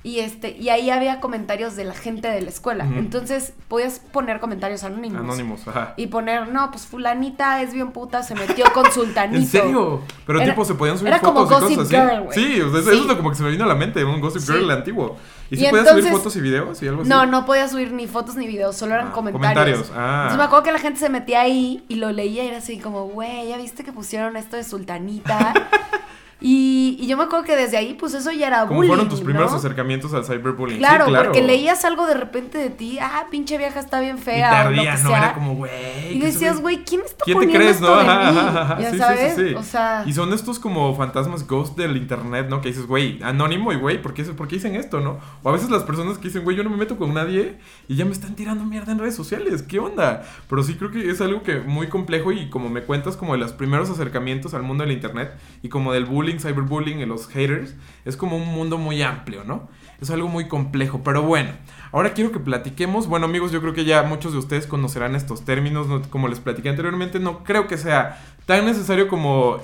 y 0.07 0.21
este 0.21 0.51
y 0.57 0.69
ahí 0.69 0.89
había 0.89 1.19
comentarios 1.19 1.75
de 1.75 1.83
la 1.83 1.93
gente 1.93 2.29
de 2.29 2.41
la 2.41 2.49
escuela. 2.49 2.85
Entonces 2.85 3.51
podías 3.67 3.99
poner 3.99 4.39
comentarios 4.39 4.85
anónimos. 4.85 5.19
Anónimos, 5.19 5.67
ajá. 5.67 5.95
Y 5.97 6.07
poner, 6.07 6.47
no, 6.47 6.71
pues 6.71 6.85
fulanita 6.85 7.61
es 7.61 7.73
bien 7.73 7.91
puta, 7.91 8.23
se 8.23 8.33
metió 8.33 8.63
con 8.73 8.89
sultanito. 8.89 9.37
¿En 9.41 9.45
serio? 9.47 10.01
Pero 10.25 10.39
Era- 10.39 10.51
tipo 10.53 10.63
se 10.63 10.75
podían 10.75 10.97
subir 10.97 11.09
era 11.09 11.19
como 11.19 11.45
fotos 11.45 11.69
y 11.69 11.75
Gossip 11.75 11.77
cosas 11.79 11.93
así. 11.99 12.09
Girl, 12.13 12.23
güey. 12.23 12.37
sí, 12.39 12.61
o 12.61 12.71
sea, 12.71 12.79
eso 12.79 12.91
Sí. 12.91 12.99
es 12.99 13.05
lo 13.05 13.17
como 13.17 13.29
que 13.31 13.35
se 13.35 13.43
me 13.43 13.49
vino 13.51 13.65
a 13.65 13.67
la 13.67 13.75
mente, 13.75 14.05
un 14.05 14.21
Gossip 14.21 14.41
Sí. 14.41 14.53
Girl 14.53 14.71
antiguo. 14.71 15.17
¿Y 15.49 15.55
Y 15.55 15.57
si 15.59 15.67
podías 15.69 15.89
subir 15.89 16.05
fotos 16.05 16.35
y 16.37 16.41
videos 16.41 16.81
y 16.83 16.87
algo 16.87 17.01
así? 17.01 17.09
No, 17.09 17.25
no 17.25 17.45
podía 17.45 17.67
subir 17.67 17.91
ni 17.91 18.07
fotos 18.07 18.35
ni 18.37 18.47
videos, 18.47 18.77
solo 18.77 18.93
eran 18.95 19.07
Ah, 19.09 19.11
comentarios. 19.11 19.53
comentarios, 19.53 19.91
ah. 19.93 20.15
Entonces 20.23 20.37
me 20.37 20.43
acuerdo 20.45 20.63
que 20.63 20.71
la 20.71 20.79
gente 20.79 20.99
se 21.01 21.09
metía 21.09 21.41
ahí 21.41 21.83
y 21.89 21.95
lo 21.95 22.11
leía 22.13 22.45
y 22.45 22.47
era 22.47 22.57
así 22.59 22.79
como, 22.79 23.07
güey, 23.07 23.49
¿ya 23.49 23.57
viste 23.57 23.83
que 23.83 23.91
pusieron 23.91 24.37
esto 24.37 24.55
de 24.55 24.63
sultanita? 24.63 25.53
y, 26.39 26.97
y 26.99 27.07
yo 27.07 27.17
me 27.17 27.23
acuerdo 27.23 27.45
que 27.45 27.55
desde 27.55 27.77
ahí, 27.77 27.95
pues 27.99 28.13
eso 28.13 28.31
ya 28.31 28.47
era 28.47 28.61
¿Cómo 28.61 28.75
bullying, 28.75 28.89
fueron 28.89 29.09
tus 29.09 29.21
primeros 29.21 29.51
¿no? 29.51 29.57
acercamientos 29.57 30.13
al 30.13 30.23
cyberbullying? 30.25 30.77
Claro, 30.77 31.05
sí, 31.05 31.11
claro. 31.11 31.31
porque 31.31 31.41
leías 31.41 31.83
algo 31.85 32.05
de 32.05 32.13
repente 32.13 32.57
de 32.59 32.69
ti, 32.69 32.99
ah, 33.01 33.25
pinche 33.31 33.57
vieja 33.57 33.79
está 33.79 33.99
bien 33.99 34.17
Y 34.17 34.21
fea, 34.21 34.49
te 34.49 34.55
que 34.75 34.89
ardía, 34.89 34.97
¿no? 34.97 35.09
Era 35.15 35.33
como, 35.33 35.55
güey. 35.55 35.71
y 36.13 36.19
¿qué 36.19 36.25
decías, 36.27 36.61
güey, 36.61 36.83
¿quién 36.83 37.01
está 37.01 37.23
¿Quién 37.25 37.39
te 37.39 37.45
poniendo 37.47 37.59
crees, 37.59 37.75
esto 37.77 37.87
no? 37.89 37.97
de 37.97 38.03
mí? 38.03 38.09
Ajá, 38.09 38.49
ajá, 38.49 38.61
ajá. 38.61 38.79
Ya 38.79 38.91
Sí, 38.91 38.97
sabes, 38.97 39.35
sí. 39.35 39.53
o 39.55 39.63
sea... 39.63 40.03
Y 40.05 40.13
son 40.13 40.31
estos 40.33 40.59
como 40.59 40.95
fantasmas 40.95 41.47
ghost 41.47 41.75
del 41.77 41.97
internet, 41.97 42.47
¿no? 42.49 42.61
Que 42.61 42.69
dices, 42.69 42.85
güey, 42.85 43.19
anónimo 43.23 43.71
y 43.73 43.77
güey, 43.77 44.01
¿por 44.01 44.13
qué, 44.13 44.23
¿por 44.25 44.47
qué 44.47 44.55
dicen 44.57 44.75
esto, 44.75 44.99
no? 44.99 45.19
O 45.43 45.49
a 45.49 45.51
veces 45.53 45.69
las 45.71 45.83
personas 45.83 46.17
que 46.19 46.25
dicen, 46.27 46.43
güey, 46.43 46.55
yo 46.55 46.63
no 46.63 46.69
me 46.69 46.77
meto 46.77 46.97
con 46.97 47.13
nadie 47.13 47.57
y 47.87 47.95
ya 47.95 48.05
me 48.05 48.11
están 48.11 48.35
tirando 48.35 48.63
mierda 48.63 48.91
en 48.91 48.99
redes 48.99 49.15
sociales, 49.15 49.63
¿qué 49.63 49.79
onda? 49.79 50.23
Pero 50.49 50.61
sí 50.63 50.75
creo 50.75 50.91
que 50.91 51.09
es 51.09 51.19
algo 51.21 51.41
que 51.41 51.61
muy 51.61 51.87
complejo 51.87 52.31
y 52.31 52.49
como 52.49 52.69
me 52.69 52.83
cuentas 52.83 53.17
como 53.17 53.33
de 53.33 53.39
los 53.39 53.53
primeros 53.53 53.89
acercamientos 53.89 54.53
al 54.53 54.61
mundo 54.63 54.83
del 54.83 54.93
internet 54.93 55.33
y 55.63 55.69
como 55.69 55.93
del 55.93 56.05
bullying, 56.05 56.26
cyberbullying 56.35 56.99
y 56.99 57.05
los 57.05 57.27
haters, 57.27 57.75
es 58.05 58.17
como 58.17 58.37
un 58.37 58.45
mundo 58.45 58.77
muy 58.77 59.01
amplio, 59.01 59.43
¿no? 59.43 59.69
Es 59.99 60.11
algo 60.11 60.27
muy 60.27 60.47
complejo, 60.47 61.01
pero 61.03 61.23
bueno, 61.23 61.51
ahora 61.91 62.13
quiero 62.13 62.31
que 62.31 62.39
platiquemos. 62.39 63.07
Bueno, 63.07 63.25
amigos, 63.25 63.51
yo 63.51 63.61
creo 63.61 63.73
que 63.73 63.83
ya 63.83 64.03
muchos 64.03 64.33
de 64.33 64.37
ustedes 64.37 64.67
conocerán 64.67 65.15
estos 65.15 65.43
términos, 65.43 65.87
¿no? 65.87 66.01
como 66.03 66.27
les 66.27 66.39
platiqué 66.39 66.69
anteriormente, 66.69 67.19
no 67.19 67.43
creo 67.43 67.67
que 67.67 67.77
sea 67.77 68.21
tan 68.45 68.65
necesario 68.65 69.07
como 69.07 69.57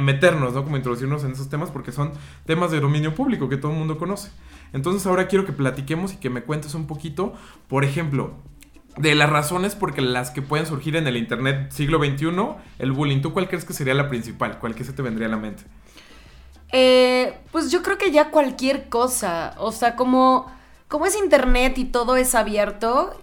meternos, 0.00 0.54
¿no? 0.54 0.64
Como 0.64 0.76
introducirnos 0.76 1.22
en 1.24 1.32
esos 1.32 1.50
temas 1.50 1.70
porque 1.70 1.92
son 1.92 2.12
temas 2.46 2.70
de 2.70 2.80
dominio 2.80 3.14
público 3.14 3.48
que 3.48 3.58
todo 3.58 3.72
el 3.72 3.78
mundo 3.78 3.98
conoce. 3.98 4.30
Entonces 4.72 5.06
ahora 5.06 5.28
quiero 5.28 5.44
que 5.44 5.52
platiquemos 5.52 6.14
y 6.14 6.16
que 6.16 6.30
me 6.30 6.42
cuentes 6.42 6.74
un 6.74 6.86
poquito, 6.86 7.34
por 7.68 7.84
ejemplo, 7.84 8.34
de 8.96 9.14
las 9.14 9.28
razones 9.28 9.74
por 9.74 9.98
las 10.00 10.30
que 10.30 10.42
pueden 10.42 10.66
surgir 10.66 10.96
en 10.96 11.06
el 11.06 11.16
Internet 11.16 11.70
siglo 11.70 11.98
XXI, 11.98 12.26
el 12.78 12.92
bullying. 12.92 13.20
¿Tú 13.20 13.32
cuál 13.32 13.48
crees 13.48 13.64
que 13.64 13.72
sería 13.72 13.94
la 13.94 14.08
principal? 14.08 14.58
¿Cuál 14.58 14.74
que 14.74 14.84
se 14.84 14.92
te 14.92 15.02
vendría 15.02 15.28
a 15.28 15.30
la 15.30 15.36
mente? 15.36 15.64
Eh, 16.76 17.32
pues 17.52 17.70
yo 17.70 17.82
creo 17.84 17.98
que 17.98 18.10
ya 18.10 18.30
cualquier 18.30 18.88
cosa, 18.88 19.54
o 19.58 19.70
sea, 19.70 19.94
como, 19.94 20.50
como 20.88 21.06
es 21.06 21.14
internet 21.16 21.78
y 21.78 21.84
todo 21.84 22.16
es 22.16 22.34
abierto, 22.34 23.14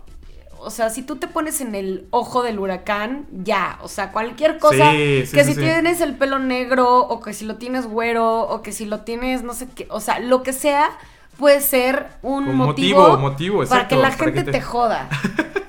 o 0.57 0.69
sea, 0.69 0.89
si 0.89 1.01
tú 1.01 1.17
te 1.17 1.27
pones 1.27 1.59
en 1.59 1.75
el 1.75 2.07
ojo 2.11 2.43
del 2.43 2.59
huracán, 2.59 3.25
ya, 3.31 3.77
o 3.81 3.89
sea, 3.89 4.13
cualquier 4.13 4.57
cosa, 4.57 4.91
Sí, 4.93 5.25
sí, 5.25 5.35
que 5.35 5.43
sí, 5.43 5.53
si 5.55 5.59
tienes 5.59 5.99
el 5.99 6.15
pelo 6.15 6.39
negro, 6.39 6.99
o 6.99 7.19
que 7.19 7.33
si 7.33 7.43
lo 7.43 7.55
tienes 7.57 7.87
güero, 7.87 8.39
o 8.43 8.61
que 8.61 8.71
si 8.71 8.85
lo 8.85 9.01
tienes, 9.01 9.43
no 9.43 9.53
sé 9.53 9.67
qué, 9.75 9.85
o 9.89 9.99
sea, 9.99 10.19
lo 10.19 10.43
que 10.43 10.53
sea, 10.53 10.89
puede 11.37 11.59
ser 11.59 12.07
un 12.21 12.55
motivo, 12.55 13.01
motivo, 13.01 13.17
motivo, 13.17 13.65
para 13.67 13.87
que 13.89 13.95
la 13.97 14.03
para 14.03 14.13
gente 14.15 14.33
que 14.33 14.43
te- 14.45 14.51
te 14.53 14.61
joda. 14.61 15.09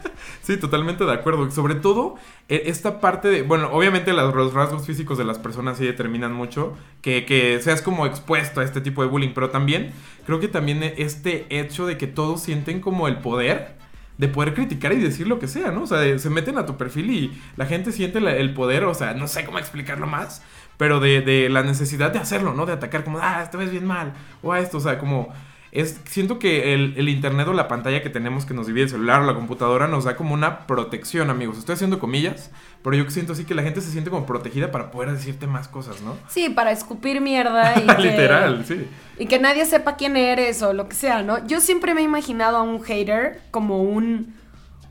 Sí, 0.42 0.56
totalmente 0.56 1.04
de 1.04 1.12
acuerdo. 1.12 1.50
Sobre 1.52 1.76
todo, 1.76 2.16
e- 2.48 2.64
esta 2.66 3.00
parte 3.00 3.28
de. 3.28 3.42
Bueno, 3.42 3.68
obviamente 3.72 4.12
los 4.12 4.52
rasgos 4.52 4.84
físicos 4.86 5.16
de 5.16 5.24
las 5.24 5.38
personas 5.38 5.78
sí 5.78 5.84
determinan 5.84 6.32
mucho 6.32 6.76
que, 7.00 7.24
que 7.24 7.60
seas 7.62 7.80
como 7.80 8.06
expuesto 8.06 8.60
a 8.60 8.64
este 8.64 8.80
tipo 8.80 9.02
de 9.02 9.08
bullying. 9.08 9.30
Pero 9.34 9.50
también, 9.50 9.92
creo 10.26 10.40
que 10.40 10.48
también 10.48 10.82
este 10.82 11.46
hecho 11.56 11.86
de 11.86 11.96
que 11.96 12.08
todos 12.08 12.42
sienten 12.42 12.80
como 12.80 13.06
el 13.08 13.18
poder 13.18 13.80
de 14.18 14.28
poder 14.28 14.54
criticar 14.54 14.92
y 14.92 14.98
decir 14.98 15.26
lo 15.26 15.38
que 15.38 15.48
sea, 15.48 15.72
¿no? 15.72 15.82
O 15.84 15.86
sea, 15.86 16.18
se 16.18 16.30
meten 16.30 16.58
a 16.58 16.66
tu 16.66 16.76
perfil 16.76 17.10
y 17.10 17.40
la 17.56 17.66
gente 17.66 17.92
siente 17.92 18.18
el 18.18 18.54
poder, 18.54 18.84
o 18.84 18.94
sea, 18.94 19.14
no 19.14 19.26
sé 19.26 19.44
cómo 19.44 19.58
explicarlo 19.58 20.06
más, 20.06 20.42
pero 20.76 21.00
de, 21.00 21.22
de 21.22 21.48
la 21.48 21.62
necesidad 21.62 22.12
de 22.12 22.18
hacerlo, 22.18 22.52
¿no? 22.54 22.66
De 22.66 22.72
atacar 22.72 23.04
como, 23.04 23.18
ah, 23.20 23.48
te 23.50 23.56
ves 23.56 23.70
bien 23.70 23.86
mal, 23.86 24.12
o 24.42 24.52
a 24.52 24.60
esto, 24.60 24.76
o 24.78 24.80
sea, 24.80 24.98
como 24.98 25.32
es, 25.72 25.98
siento 26.04 26.38
que 26.38 26.74
el, 26.74 26.94
el 26.98 27.08
internet 27.08 27.48
o 27.48 27.54
la 27.54 27.66
pantalla 27.66 28.02
que 28.02 28.10
tenemos 28.10 28.44
que 28.44 28.52
nos 28.52 28.66
divide 28.66 28.84
el 28.84 28.90
celular 28.90 29.22
o 29.22 29.24
la 29.24 29.34
computadora 29.34 29.88
nos 29.88 30.04
da 30.04 30.16
como 30.16 30.34
una 30.34 30.66
protección, 30.66 31.30
amigos. 31.30 31.56
Estoy 31.56 31.74
haciendo 31.74 31.98
comillas, 31.98 32.50
pero 32.84 32.94
yo 32.94 33.08
siento 33.10 33.32
así 33.32 33.46
que 33.46 33.54
la 33.54 33.62
gente 33.62 33.80
se 33.80 33.90
siente 33.90 34.10
como 34.10 34.26
protegida 34.26 34.70
para 34.70 34.90
poder 34.90 35.12
decirte 35.12 35.46
más 35.46 35.68
cosas, 35.68 36.02
¿no? 36.02 36.14
Sí, 36.28 36.50
para 36.50 36.72
escupir 36.72 37.22
mierda 37.22 37.74
y 37.82 37.86
que- 37.86 38.02
Literal, 38.02 38.64
sí. 38.66 38.86
Y 39.18 39.26
que 39.26 39.38
nadie 39.38 39.64
sepa 39.64 39.96
quién 39.96 40.16
eres 40.16 40.62
o 40.62 40.74
lo 40.74 40.88
que 40.90 40.94
sea, 40.94 41.22
¿no? 41.22 41.46
Yo 41.46 41.60
siempre 41.60 41.94
me 41.94 42.02
he 42.02 42.04
imaginado 42.04 42.58
a 42.58 42.62
un 42.62 42.82
hater 42.82 43.40
como 43.50 43.82
un, 43.82 44.34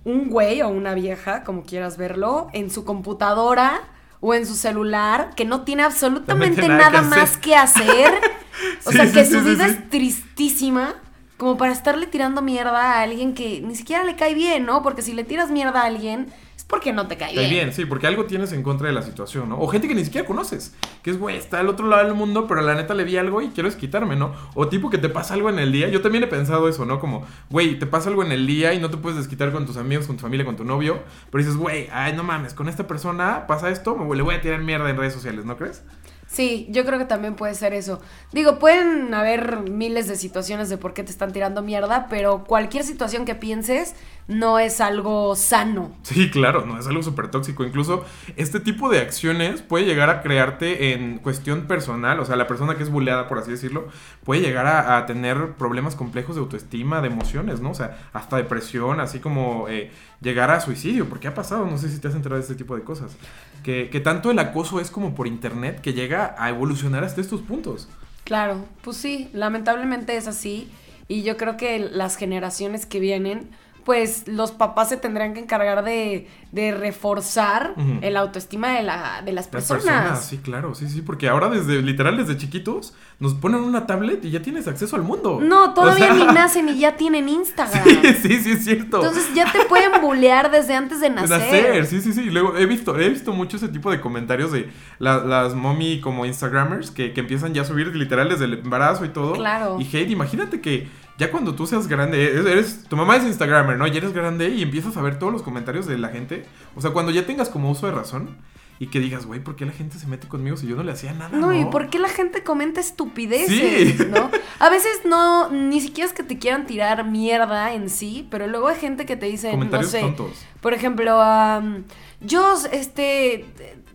un 0.04 0.30
güey 0.30 0.63
o 0.63 0.69
una 0.69 0.95
vieja, 0.95 1.44
como 1.44 1.63
quieras 1.63 1.98
verlo, 1.98 2.48
en 2.54 2.72
su 2.72 2.86
computadora 2.86 3.81
o 4.21 4.33
en 4.33 4.45
su 4.45 4.56
celular, 4.56 5.31
que 5.35 5.44
no 5.45 5.62
tiene 5.63 5.83
absolutamente 5.83 6.68
nada 6.68 6.89
nada, 6.91 7.01
que 7.01 7.07
más 7.07 7.38
que 7.38 7.56
hacer. 7.56 8.13
o 8.85 8.91
Sí, 8.91 8.97
sea, 8.97 9.07
sí, 9.07 9.13
que 9.13 9.25
sí, 9.25 9.31
su 9.33 9.41
vida 9.41 9.65
es 9.65 9.89
tristísima. 9.89 10.95
Como 11.38 11.57
para 11.57 11.73
estarle 11.73 12.06
tirando 12.06 12.44
mierda 12.44 12.94
a 12.94 13.01
alguien 13.01 13.33
que 13.33 13.62
ni 13.62 13.75
siquiera 13.75 14.03
le 14.03 14.15
cae 14.15 14.35
bien, 14.35 14.63
¿no? 14.65 14.83
Porque 14.83 15.01
si 15.01 15.12
le 15.13 15.23
tiras 15.23 15.50
mierda 15.50 15.81
a 15.81 15.85
alguien, 15.85 16.31
porque 16.71 16.94
no 16.94 17.07
te 17.07 17.18
cae 17.18 17.29
Está 17.29 17.41
bien. 17.41 17.51
bien, 17.51 17.73
sí, 17.73 17.85
porque 17.85 18.07
algo 18.07 18.25
tienes 18.25 18.51
en 18.53 18.63
contra 18.63 18.88
de 18.88 18.94
la 18.94 19.03
situación, 19.03 19.50
¿no? 19.50 19.59
O 19.59 19.68
gente 19.68 19.88
que 19.88 19.94
ni 19.94 20.03
siquiera 20.03 20.25
conoces, 20.25 20.73
que 21.03 21.12
es, 21.12 21.19
güey, 21.19 21.35
está 21.38 21.59
al 21.59 21.68
otro 21.69 21.85
lado 21.88 22.06
del 22.06 22.15
mundo, 22.15 22.47
pero 22.47 22.62
la 22.62 22.73
neta 22.73 22.95
le 22.95 23.03
vi 23.03 23.18
algo 23.18 23.41
y 23.41 23.50
quiero 23.50 23.69
desquitarme, 23.69 24.15
¿no? 24.15 24.33
O 24.56 24.68
tipo 24.69 24.89
que 24.89 24.97
te 24.97 25.09
pasa 25.09 25.35
algo 25.35 25.50
en 25.50 25.59
el 25.59 25.71
día, 25.71 25.89
yo 25.89 26.01
también 26.01 26.23
he 26.23 26.27
pensado 26.27 26.68
eso, 26.68 26.85
¿no? 26.85 27.00
Como, 27.00 27.23
güey, 27.50 27.77
te 27.77 27.85
pasa 27.85 28.09
algo 28.09 28.23
en 28.23 28.31
el 28.31 28.47
día 28.47 28.73
y 28.73 28.79
no 28.79 28.89
te 28.89 28.97
puedes 28.97 29.18
desquitar 29.19 29.51
con 29.51 29.65
tus 29.65 29.77
amigos, 29.77 30.07
con 30.07 30.15
tu 30.15 30.21
familia, 30.23 30.45
con 30.45 30.56
tu 30.56 30.63
novio, 30.63 31.03
pero 31.29 31.44
dices, 31.44 31.57
güey, 31.57 31.89
ay, 31.91 32.13
no 32.13 32.23
mames, 32.23 32.53
con 32.53 32.69
esta 32.69 32.88
persona 32.88 33.45
pasa 33.45 33.69
esto, 33.69 33.95
me 33.95 34.15
le 34.15 34.24
voy 34.24 34.35
a 34.35 34.41
tirar 34.41 34.62
mierda 34.62 34.89
en 34.89 34.97
redes 34.97 35.13
sociales, 35.13 35.45
¿no 35.45 35.57
crees? 35.57 35.83
Sí, 36.31 36.67
yo 36.69 36.85
creo 36.85 36.97
que 36.97 37.03
también 37.03 37.35
puede 37.35 37.53
ser 37.56 37.74
eso. 37.74 38.00
Digo, 38.31 38.57
pueden 38.57 39.13
haber 39.13 39.69
miles 39.69 40.07
de 40.07 40.15
situaciones 40.15 40.69
de 40.69 40.77
por 40.77 40.94
qué 40.94 41.03
te 41.03 41.12
están 41.12 41.33
tirando 41.33 41.62
mierda, 41.62 42.07
pero 42.09 42.45
cualquier 42.45 42.86
situación 42.86 43.25
que 43.25 43.36
pienses 43.36 43.96
no 44.31 44.59
es 44.59 44.81
algo 44.81 45.35
sano. 45.35 45.91
Sí, 46.03 46.29
claro, 46.29 46.65
no 46.65 46.79
es 46.79 46.88
algo 46.88 47.03
súper 47.03 47.29
tóxico. 47.29 47.63
Incluso 47.63 48.05
este 48.38 48.59
tipo 48.59 48.89
de 48.89 49.00
acciones 49.00 49.61
puede 49.61 49.85
llegar 49.85 50.09
a 50.09 50.21
crearte 50.21 50.93
en 50.93 51.19
cuestión 51.19 51.67
personal, 51.67 52.19
o 52.19 52.25
sea, 52.25 52.35
la 52.35 52.47
persona 52.47 52.75
que 52.75 52.83
es 52.83 52.89
bulleada, 52.89 53.27
por 53.27 53.38
así 53.38 53.51
decirlo, 53.51 53.89
puede 54.23 54.41
llegar 54.41 54.65
a, 54.67 54.97
a 54.97 55.05
tener 55.05 55.53
problemas 55.53 55.95
complejos 55.95 56.35
de 56.35 56.41
autoestima, 56.41 57.01
de 57.01 57.07
emociones, 57.07 57.59
¿no? 57.59 57.71
O 57.71 57.75
sea, 57.75 57.97
hasta 58.13 58.38
depresión, 58.38 59.00
así 59.00 59.19
como 59.19 59.67
eh, 59.67 59.91
llegar 60.21 60.50
a 60.50 60.61
suicidio, 60.61 61.09
porque 61.09 61.27
ha 61.27 61.33
pasado, 61.33 61.65
no 61.65 61.77
sé 61.77 61.89
si 61.89 62.00
te 62.00 62.07
has 62.07 62.15
enterado 62.15 62.38
de 62.38 62.43
este 62.43 62.55
tipo 62.55 62.75
de 62.75 62.83
cosas. 62.83 63.17
Que, 63.63 63.89
que 63.89 64.00
tanto 64.00 64.31
el 64.31 64.39
acoso 64.39 64.79
es 64.79 64.89
como 64.89 65.13
por 65.13 65.27
internet 65.27 65.81
que 65.81 65.93
llega 65.93 66.35
a 66.38 66.50
evolucionar 66.50 67.03
hasta 67.03 67.21
estos 67.21 67.41
puntos. 67.41 67.89
Claro, 68.23 68.65
pues 68.81 68.97
sí, 68.97 69.29
lamentablemente 69.33 70.15
es 70.15 70.27
así. 70.27 70.71
Y 71.07 71.23
yo 71.23 71.35
creo 71.35 71.57
que 71.57 71.79
las 71.79 72.15
generaciones 72.15 72.85
que 72.85 73.01
vienen, 73.01 73.50
pues 73.83 74.27
los 74.27 74.51
papás 74.51 74.89
se 74.89 74.97
tendrán 74.97 75.33
que 75.33 75.39
encargar 75.39 75.83
de, 75.83 76.27
de 76.51 76.71
reforzar 76.73 77.73
Ujú. 77.77 78.00
el 78.01 78.15
autoestima 78.17 78.69
de, 78.73 78.83
la, 78.83 79.21
de 79.25 79.31
las 79.33 79.45
Las 79.45 79.47
personas. 79.47 79.83
personas, 79.83 80.25
sí, 80.25 80.38
claro, 80.38 80.75
sí, 80.75 80.88
sí, 80.88 81.01
porque 81.01 81.27
ahora 81.27 81.50
desde, 81.50 81.81
literal, 81.81 82.17
desde 82.17 82.38
chiquitos, 82.38 82.93
nos 83.19 83.33
ponen 83.33 83.61
una 83.61 83.88
tablet 83.88 84.23
y 84.23 84.29
ya 84.31 84.41
tienes 84.41 84.67
acceso 84.67 84.95
al 84.95 85.01
mundo. 85.03 85.39
No, 85.41 85.73
todavía 85.73 86.11
O 86.13 86.15
sea, 86.15 86.25
ni 86.27 86.33
nacen 86.33 86.69
y 86.69 86.77
ya 86.79 86.95
tienen 86.95 87.27
Instagram. 87.29 87.83
Sí, 87.83 88.13
sí, 88.21 88.39
sí, 88.43 88.51
es 88.51 88.63
cierto. 88.63 88.97
Entonces 88.97 89.33
ya 89.33 89.51
te 89.51 89.65
pueden 89.65 90.00
bullear 90.01 90.51
desde 90.51 90.75
antes 90.75 91.00
de 91.00 91.09
De 91.09 91.15
nacer. 91.15 91.39
nacer, 91.39 91.85
sí, 91.88 92.01
sí, 92.01 92.13
sí. 92.13 92.29
Luego 92.29 92.55
he 92.57 92.65
visto, 92.65 92.97
he 93.00 93.09
visto 93.09 93.33
mucho 93.33 93.57
ese 93.57 93.67
tipo 93.67 93.89
de 93.91 94.00
comentarios 94.00 94.51
de 94.51 94.69
la- 95.00 95.23
las 95.23 95.55
mommy 95.55 96.01
como 96.01 96.25
Instagramers 96.25 96.91
que, 96.91 97.13
que 97.13 97.21
empiezan 97.21 97.53
ya 97.53 97.63
a 97.63 97.65
subir 97.65 97.95
literal 97.95 98.29
desde 98.29 98.45
el 98.45 98.53
embarazo 98.53 99.05
y 99.05 99.09
todo. 99.09 99.33
Claro. 99.33 99.77
Y 99.79 99.85
hate, 99.85 100.09
imagínate 100.11 100.61
que 100.61 100.88
ya 101.22 101.30
cuando 101.30 101.54
tú 101.54 101.68
seas 101.68 101.88
grande, 101.88 102.40
eres, 102.50 102.86
tu 102.86 102.98
mamá 102.98 103.16
es 103.16 103.24
Instagramer, 103.25 103.78
¿no? 103.78 103.86
Y 103.86 103.96
eres 103.96 104.12
grande 104.12 104.50
y 104.50 104.63
empiezas 104.63 104.98
a 104.98 105.04
ver 105.04 105.20
todos 105.20 105.32
los 105.32 105.44
comentarios 105.44 105.86
de 105.86 106.00
la 106.00 106.10
gente. 106.10 106.48
O 106.75 106.82
sea, 106.82 106.90
cuando 106.90 107.12
ya 107.12 107.28
tengas 107.28 107.48
como 107.48 107.70
uso 107.70 107.86
de 107.86 107.92
razón 107.92 108.38
y 108.80 108.88
que 108.88 109.00
digas, 109.00 109.28
güey, 109.28 109.40
¿por 109.40 109.56
qué 109.56 109.68
la 109.68 109.72
gente 109.72 110.00
se 110.00 110.08
mete 110.08 110.28
conmigo 110.28 110.58
si 110.58 110.66
yo 110.66 110.75
no 110.75 110.82
le 110.82 110.94
hacía 110.94 111.13
nada? 111.13 111.38
No, 111.38 111.54
¿y 111.54 111.66
por 111.66 111.92
qué 111.92 112.00
la 112.00 112.10
gente 112.10 112.42
comenta 112.42 112.80
estupideces? 112.80 113.98
Sí. 113.98 114.04
¿no? 114.10 114.32
A 114.58 114.72
veces 114.72 115.01
no, 115.06 115.51
ni 115.51 115.80
siquiera 115.80 116.08
es 116.10 116.13
que 116.16 116.24
te 116.24 116.40
quieran 116.40 116.66
tirar 116.66 117.06
mierda 117.06 117.72
en 117.75 117.92
sí, 117.92 118.28
pero 118.32 118.48
luego 118.48 118.70
hay 118.70 118.78
gente 118.78 119.06
que 119.06 119.16
te 119.16 119.28
dice, 119.28 119.56
no 119.56 119.84
sé, 119.84 120.01
tontos. 120.01 120.44
por 120.60 120.74
ejemplo, 120.74 121.22
am, 121.22 121.84
yo, 122.20 122.56
este, 122.72 123.46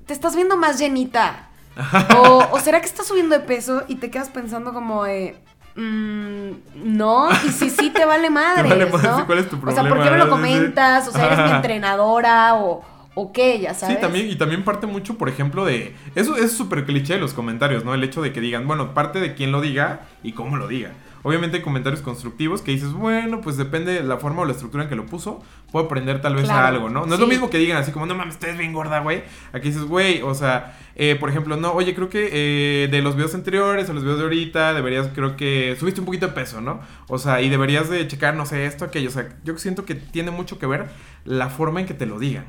te 0.06 0.12
estás 0.12 0.36
viendo 0.36 0.56
más 0.56 0.78
llenita. 0.78 1.50
o, 2.16 2.46
o 2.52 2.60
será 2.60 2.80
que 2.80 2.86
estás 2.86 3.08
subiendo 3.08 3.36
de 3.36 3.44
peso 3.44 3.82
y 3.88 3.96
te 3.96 4.12
quedas 4.12 4.28
pensando 4.28 4.72
como 4.72 5.02
de... 5.02 5.36
mm, 5.76 6.50
no, 6.96 7.28
y 7.44 7.50
si 7.50 7.70
sí 7.70 7.90
te 7.90 8.04
vale 8.04 8.30
madre. 8.30 8.68
vale 8.68 8.86
madres, 8.86 9.24
¿cuál 9.26 9.38
es 9.38 9.48
tu 9.48 9.56
O 9.56 9.70
sea, 9.72 9.82
¿por 9.82 9.92
problema? 9.92 10.04
qué 10.04 10.10
me 10.10 10.18
lo 10.18 10.28
comentas? 10.30 11.08
O 11.08 11.12
sea, 11.12 11.26
eres 11.26 11.38
mi 11.44 11.50
entrenadora 11.50 12.54
o, 12.56 12.82
o 13.14 13.32
qué, 13.32 13.60
ya 13.60 13.74
sabes. 13.74 13.96
Sí, 13.96 14.00
también, 14.00 14.28
y 14.30 14.36
también 14.36 14.64
parte 14.64 14.86
mucho, 14.86 15.16
por 15.18 15.28
ejemplo, 15.28 15.64
de. 15.64 15.94
Eso 16.14 16.36
es 16.36 16.52
súper 16.52 16.84
cliché 16.84 17.14
de 17.14 17.20
los 17.20 17.34
comentarios, 17.34 17.84
¿no? 17.84 17.94
El 17.94 18.04
hecho 18.04 18.22
de 18.22 18.32
que 18.32 18.40
digan, 18.40 18.66
bueno, 18.66 18.94
parte 18.94 19.20
de 19.20 19.34
quién 19.34 19.52
lo 19.52 19.60
diga 19.60 20.00
y 20.22 20.32
cómo 20.32 20.56
lo 20.56 20.68
diga. 20.68 20.90
Obviamente 21.26 21.56
hay 21.56 21.62
comentarios 21.64 22.02
constructivos 22.02 22.62
que 22.62 22.70
dices, 22.70 22.92
bueno, 22.92 23.40
pues 23.40 23.56
depende 23.56 23.92
de 23.92 24.04
la 24.04 24.16
forma 24.18 24.42
o 24.42 24.44
la 24.44 24.52
estructura 24.52 24.84
en 24.84 24.88
que 24.88 24.94
lo 24.94 25.06
puso, 25.06 25.42
puedo 25.72 25.86
aprender 25.86 26.20
tal 26.20 26.36
vez 26.36 26.48
a 26.48 26.68
algo, 26.68 26.88
¿no? 26.88 27.04
No 27.04 27.14
es 27.14 27.20
lo 27.20 27.26
mismo 27.26 27.50
que 27.50 27.58
digan 27.58 27.76
así 27.76 27.90
como, 27.90 28.06
no 28.06 28.14
mames, 28.14 28.34
estás 28.34 28.56
bien 28.56 28.72
gorda, 28.72 29.00
güey. 29.00 29.24
Aquí 29.52 29.70
dices, 29.70 29.82
güey, 29.82 30.22
o 30.22 30.34
sea, 30.34 30.78
eh, 30.94 31.16
por 31.18 31.28
ejemplo, 31.28 31.56
no, 31.56 31.72
oye, 31.72 31.96
creo 31.96 32.08
que 32.08 32.28
eh, 32.30 32.86
de 32.86 33.02
los 33.02 33.16
videos 33.16 33.34
anteriores 33.34 33.90
a 33.90 33.92
los 33.92 34.04
videos 34.04 34.18
de 34.18 34.24
ahorita 34.24 34.72
deberías, 34.72 35.08
creo 35.16 35.36
que 35.36 35.74
subiste 35.80 35.98
un 35.98 36.06
poquito 36.06 36.28
de 36.28 36.32
peso, 36.32 36.60
¿no? 36.60 36.78
O 37.08 37.18
sea, 37.18 37.42
y 37.42 37.48
deberías 37.48 37.90
de 37.90 38.06
checar, 38.06 38.36
no 38.36 38.46
sé, 38.46 38.64
esto, 38.64 38.84
aquello. 38.84 39.08
O 39.08 39.12
sea, 39.12 39.28
yo 39.42 39.58
siento 39.58 39.84
que 39.84 39.96
tiene 39.96 40.30
mucho 40.30 40.60
que 40.60 40.66
ver 40.66 40.86
la 41.24 41.48
forma 41.48 41.80
en 41.80 41.86
que 41.86 41.94
te 41.94 42.06
lo 42.06 42.20
digan. 42.20 42.44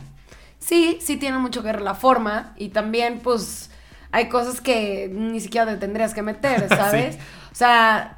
Sí, 0.60 1.00
sí 1.02 1.18
tiene 1.18 1.40
mucho 1.40 1.64
que 1.64 1.72
ver 1.72 1.82
la 1.82 1.96
forma 1.96 2.54
y 2.58 2.70
también 2.70 3.22
pues 3.24 3.72
hay 4.12 4.30
cosas 4.30 4.62
que 4.62 5.10
ni 5.12 5.40
siquiera 5.40 5.66
te 5.66 5.78
tendrías 5.78 6.14
que 6.14 6.22
meter, 6.22 6.70
¿sabes? 6.70 7.16
Sí. 7.16 7.22
O 7.52 7.56
sea, 7.56 8.18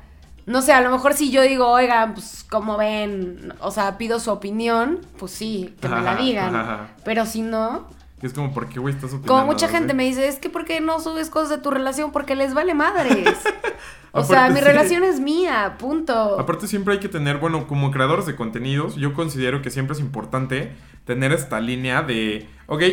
no 0.49 0.63
sé, 0.63 0.73
a 0.73 0.81
lo 0.81 0.89
mejor 0.89 1.13
si 1.13 1.29
yo 1.29 1.43
digo, 1.43 1.67
oigan, 1.67 2.15
pues 2.15 2.43
como 2.49 2.75
ven, 2.75 3.53
o 3.61 3.69
sea, 3.69 3.99
pido 3.99 4.19
su 4.19 4.31
opinión, 4.31 4.99
pues 5.19 5.31
sí, 5.31 5.75
que 5.79 5.87
me 5.87 6.01
la 6.01 6.15
digan. 6.15 6.55
ajá. 6.55 6.87
Pero 7.05 7.27
si 7.27 7.43
no, 7.43 7.87
es 8.23 8.33
como, 8.33 8.51
¿por 8.51 8.67
qué, 8.67 8.79
güey, 8.79 8.95
estás 8.95 9.11
opinando? 9.11 9.31
como 9.31 9.45
mucha 9.45 9.67
¿sí? 9.67 9.73
gente 9.73 9.93
me 9.93 10.05
dice, 10.05 10.27
es 10.27 10.39
que 10.39 10.49
¿por 10.49 10.65
qué 10.65 10.81
no 10.81 10.99
subes 10.99 11.29
cosas 11.29 11.49
de 11.49 11.57
tu 11.59 11.69
relación? 11.69 12.11
Porque 12.11 12.35
les 12.35 12.55
vale 12.55 12.73
madres. 12.73 13.27
o 14.11 14.21
Aparte, 14.21 14.33
sea, 14.33 14.49
mi 14.49 14.57
sí. 14.57 14.65
relación 14.65 15.03
es 15.03 15.19
mía, 15.19 15.75
punto. 15.77 16.39
Aparte 16.39 16.65
siempre 16.65 16.95
hay 16.95 16.99
que 16.99 17.09
tener, 17.09 17.37
bueno, 17.37 17.67
como 17.67 17.91
creadores 17.91 18.25
de 18.25 18.35
contenidos, 18.35 18.95
yo 18.95 19.13
considero 19.13 19.61
que 19.61 19.69
siempre 19.69 19.93
es 19.93 19.99
importante 19.99 20.73
tener 21.05 21.31
esta 21.31 21.59
línea 21.59 22.01
de, 22.01 22.49
ok, 22.65 22.83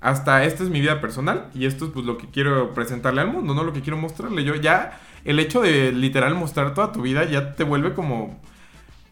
hasta 0.00 0.44
esta 0.44 0.62
es 0.62 0.70
mi 0.70 0.80
vida 0.80 1.00
personal 1.00 1.50
y 1.54 1.66
esto 1.66 1.86
es 1.86 1.90
pues 1.92 2.04
lo 2.04 2.18
que 2.18 2.28
quiero 2.28 2.74
presentarle 2.74 3.20
al 3.20 3.28
mundo, 3.28 3.54
no 3.54 3.62
lo 3.62 3.72
que 3.72 3.80
quiero 3.82 3.96
mostrarle. 3.96 4.42
Yo 4.42 4.54
ya, 4.54 5.00
el 5.24 5.38
hecho 5.40 5.60
de 5.62 5.92
literal 5.92 6.34
mostrar 6.34 6.74
toda 6.74 6.92
tu 6.92 7.02
vida 7.02 7.24
ya 7.24 7.54
te 7.54 7.64
vuelve 7.64 7.94
como, 7.94 8.38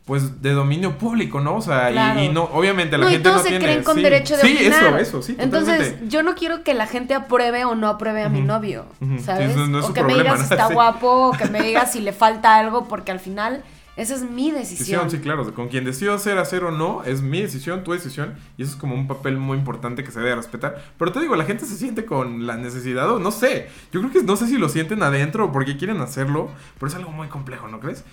pues, 0.05 0.43
de 0.43 0.53
dominio 0.53 0.99
público, 0.99 1.41
¿no? 1.41 1.57
O 1.57 1.61
sea, 1.63 1.91
y- 1.91 1.95
Claro. 1.95 2.21
y, 2.23 2.29
no, 2.29 2.45
obviamente 2.53 2.99
la 2.99 3.05
no, 3.05 3.11
y 3.11 3.15
gente 3.15 3.25
todos 3.29 3.37
no 3.39 3.43
se 3.45 3.49
tiene... 3.51 3.65
creen 3.65 3.83
con 3.85 3.97
sí, 3.97 4.03
derecho 4.03 4.37
de 4.37 4.43
Sí, 4.43 4.55
opinar. 4.57 4.85
eso, 4.85 4.99
eso, 4.99 5.23
sí, 5.23 5.37
Entonces, 5.39 5.79
totalmente. 5.79 6.09
yo 6.09 6.23
no 6.23 6.35
quiero 6.35 6.65
que 6.65 6.75
la 6.75 6.87
gente 6.87 7.15
apruebe 7.15 7.65
o 7.65 7.75
no 7.75 7.89
apruebe 7.89 8.23
a 8.25 8.29
mi 8.29 8.41
novio. 8.41 8.85
Sí, 8.99 9.19
¿sabes? 9.21 9.51
eso 9.53 9.67
no 9.69 9.79
es 9.79 9.85
o 9.87 9.93
que 9.95 10.03
me 10.03 10.15
digas 10.15 10.39
si 10.39 10.43
está 10.55 10.67
guapo, 10.73 11.29
o 11.29 11.33
que 11.33 11.45
me 11.47 11.63
digas 11.63 11.93
si 11.93 12.01
le 12.01 12.13
falta 12.13 12.57
algo, 12.57 12.89
porque 12.89 13.13
al 13.13 13.21
final 13.21 13.63
esa 13.97 14.15
es 14.15 14.23
mi 14.23 14.51
Decisión, 14.51 15.07
decisión. 15.07 15.11
sí, 15.11 15.19
claro. 15.19 15.53
Con 15.55 15.69
quien 15.69 15.85
decido 15.85 16.15
hacer, 16.15 16.39
hacer 16.39 16.65
o 16.65 16.71
no, 16.71 17.05
es 17.05 17.21
mi 17.23 17.43
decisión, 17.43 17.85
tu 17.85 17.93
decisión. 17.93 18.35
Y 18.57 18.63
eso 18.63 18.73
es 18.73 18.77
como 18.79 18.95
un 18.95 19.07
papel 19.07 19.37
muy 19.37 19.59
importante 19.59 20.03
que 20.03 20.11
se 20.11 20.21
debe 20.21 20.35
respetar. 20.35 20.83
Pero 20.99 21.13
te 21.13 21.21
digo, 21.21 21.37
la 21.37 21.45
gente 21.45 21.67
se 21.67 21.77
siente 21.77 22.05
con 22.05 22.47
la 22.47 22.57
necesidad, 22.57 23.11
o 23.11 23.19
no 23.19 23.31
sé. 23.31 23.69
Yo 23.93 24.01
creo 24.01 24.13
que 24.13 24.23
no 24.23 24.37
sé 24.37 24.47
si 24.47 24.57
lo 24.59 24.69
sienten 24.69 25.03
adentro 25.03 25.47
o 25.47 25.53
porque 25.53 25.77
quieren 25.77 26.01
hacerlo. 26.01 26.49
Pero 26.79 26.89
es 26.89 26.95
algo 26.95 27.11
muy 27.11 27.29
complejo, 27.29 27.69
¿no 27.69 27.81
crees? 27.81 28.05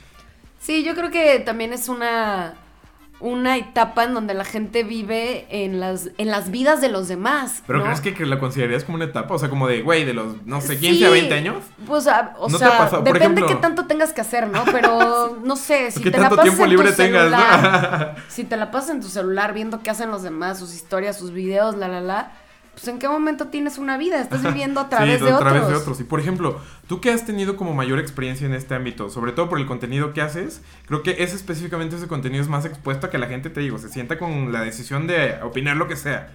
Sí, 0.59 0.83
yo 0.83 0.95
creo 0.95 1.09
que 1.11 1.39
también 1.39 1.71
es 1.71 1.87
una, 1.87 2.55
una 3.21 3.57
etapa 3.57 4.05
en 4.05 4.13
donde 4.13 4.33
la 4.33 4.45
gente 4.45 4.83
vive 4.83 5.45
en 5.49 5.79
las, 5.79 6.09
en 6.17 6.29
las 6.31 6.51
vidas 6.51 6.79
de 6.79 6.87
los 6.89 7.07
demás. 7.09 7.63
Pero 7.67 7.79
¿no? 7.79 7.85
¿crees 7.85 7.99
que, 8.01 8.13
que 8.13 8.25
la 8.25 8.39
considerarías 8.39 8.83
como 8.85 8.95
una 8.95 9.05
etapa? 9.05 9.33
O 9.33 9.39
sea, 9.39 9.49
como 9.49 9.67
de, 9.67 9.81
güey, 9.81 10.05
de 10.05 10.13
los, 10.13 10.45
no 10.45 10.61
sé, 10.61 10.77
15 10.79 11.05
a 11.05 11.07
Sí, 11.09 11.13
20 11.13 11.33
años. 11.33 11.57
Pues, 11.85 12.07
a- 12.07 12.33
o 12.37 12.47
¿No 12.49 12.57
te 12.57 12.65
ha 12.65 12.69
sea, 12.69 12.77
pasado? 12.77 13.01
Depende 13.03 13.25
ejemplo- 13.41 13.47
qué 13.47 13.55
tanto 13.55 13.85
tengas 13.87 14.13
que 14.13 14.21
hacer, 14.21 14.47
¿no? 14.47 14.63
Pero, 14.71 15.37
no 15.43 15.55
sé, 15.57 15.91
si 15.91 16.01
¿Qué 16.01 16.11
te 16.11 16.17
la 16.19 16.29
pasas 16.29 16.43
tiempo 16.45 16.63
en 16.63 16.69
libre 16.69 16.91
tu 16.91 16.95
tengas, 16.97 17.23
celular, 17.23 18.15
no? 18.17 18.23
si 18.29 18.43
te 18.45 18.55
la 18.57 18.71
pasas 18.71 18.91
en 18.91 19.01
tu 19.01 19.07
celular 19.09 19.53
viendo 19.53 19.81
qué 19.83 19.89
hacen 19.89 20.11
los 20.11 20.23
demás, 20.23 20.57
sus 20.59 20.73
historias, 20.73 21.17
sus 21.17 21.31
videos, 21.31 21.75
la, 21.75 21.87
la, 21.87 21.99
la, 22.01 22.31
pues 22.79 22.87
¿en 22.87 22.99
qué 22.99 23.09
momento 23.09 23.47
tienes 23.47 23.77
una 23.77 23.97
vida? 23.97 24.21
Estás 24.21 24.41
viviendo 24.41 24.79
a 24.79 24.87
través 24.87 25.19
Sí, 25.19 25.25
de 25.25 25.31
a 25.31 25.35
otros. 25.37 25.67
de 25.67 25.75
otros. 25.75 25.99
Y 25.99 26.05
por 26.05 26.19
ejemplo, 26.19 26.59
tú 26.87 27.01
que 27.01 27.11
has 27.11 27.25
tenido 27.25 27.57
como 27.57 27.73
mayor 27.73 27.99
experiencia 27.99 28.47
en 28.47 28.53
este 28.53 28.73
ámbito, 28.73 29.09
sobre 29.09 29.33
todo 29.33 29.49
por 29.49 29.59
el 29.59 29.65
contenido 29.65 30.13
que 30.13 30.21
haces, 30.21 30.61
creo 30.85 31.03
que 31.03 31.11
ese 31.19 31.35
específicamente 31.35 31.97
ese 31.97 32.07
contenido 32.07 32.41
es 32.41 32.47
más 32.49 32.63
expuesto 32.65 33.07
a 33.07 33.09
que 33.09 33.17
la 33.17 33.27
gente, 33.27 33.49
te 33.49 33.59
digo, 33.59 33.77
se 33.79 33.89
sienta 33.89 34.17
con 34.17 34.53
la 34.53 34.61
decisión 34.61 35.07
de 35.07 35.35
opinar 35.43 35.75
lo 35.75 35.87
que 35.87 35.97
sea. 35.97 36.29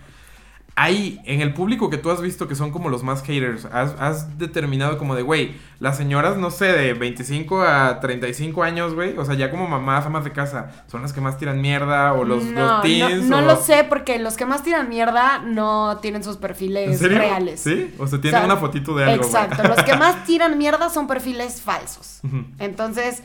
Ahí, 0.77 1.21
en 1.25 1.41
el 1.41 1.55
público 1.55 1.89
que 1.89 1.99
tú 1.99 2.11
has 2.11 2.21
visto 2.21 2.49
que 2.49 2.57
son 2.57 2.73
como 2.73 2.89
los 2.89 3.05
más 3.05 3.23
haters, 3.23 3.65
has, 3.67 3.95
has 4.01 4.39
determinado 4.39 4.99
como 4.99 5.15
de, 5.15 5.23
güey, 5.23 5.55
las 5.79 5.97
señoras, 5.97 6.37
no 6.37 6.51
sé, 6.51 6.65
de 6.67 6.95
25 6.95 7.63
a 7.63 8.01
35 8.01 8.65
años, 8.65 8.93
güey, 8.93 9.17
o 9.17 9.25
sea, 9.25 9.37
ya 9.37 9.53
como 9.53 9.69
mamás, 9.69 10.05
amas 10.05 10.25
de 10.25 10.33
casa, 10.33 10.73
son 10.91 11.03
las 11.03 11.13
que 11.13 11.21
más 11.21 11.39
tiran 11.39 11.61
mierda, 11.61 12.13
o 12.15 12.25
los, 12.25 12.43
no, 12.43 12.61
los 12.73 12.83
teens, 12.83 13.23
no, 13.27 13.41
no 13.41 13.47
o- 13.47 13.55
lo 13.55 13.57
sé, 13.63 13.85
porque 13.89 14.19
los 14.19 14.37
que 14.37 14.47
más 14.47 14.65
tiran 14.65 14.89
mierda 14.89 15.39
no 15.47 15.99
tienen 16.03 16.25
sus 16.25 16.35
¿En 16.37 16.41
perfiles 16.43 17.01
reales. 17.01 17.61
¿Sí? 17.61 17.95
O 18.01 18.09
sea, 18.09 18.21
tienen 18.21 18.41
O 18.41 18.45
sea, 18.45 18.53
una 18.53 18.57
fotito 18.57 18.97
de 18.97 19.05
algo. 19.05 19.25
Exacto, 19.25 19.63
los 19.69 19.81
que 19.85 19.97
más 19.97 20.25
tiran 20.27 20.59
mierda 20.59 20.91
son 20.91 21.07
perfiles 21.07 21.63
falsos. 21.63 22.21
Entonces, 22.59 23.23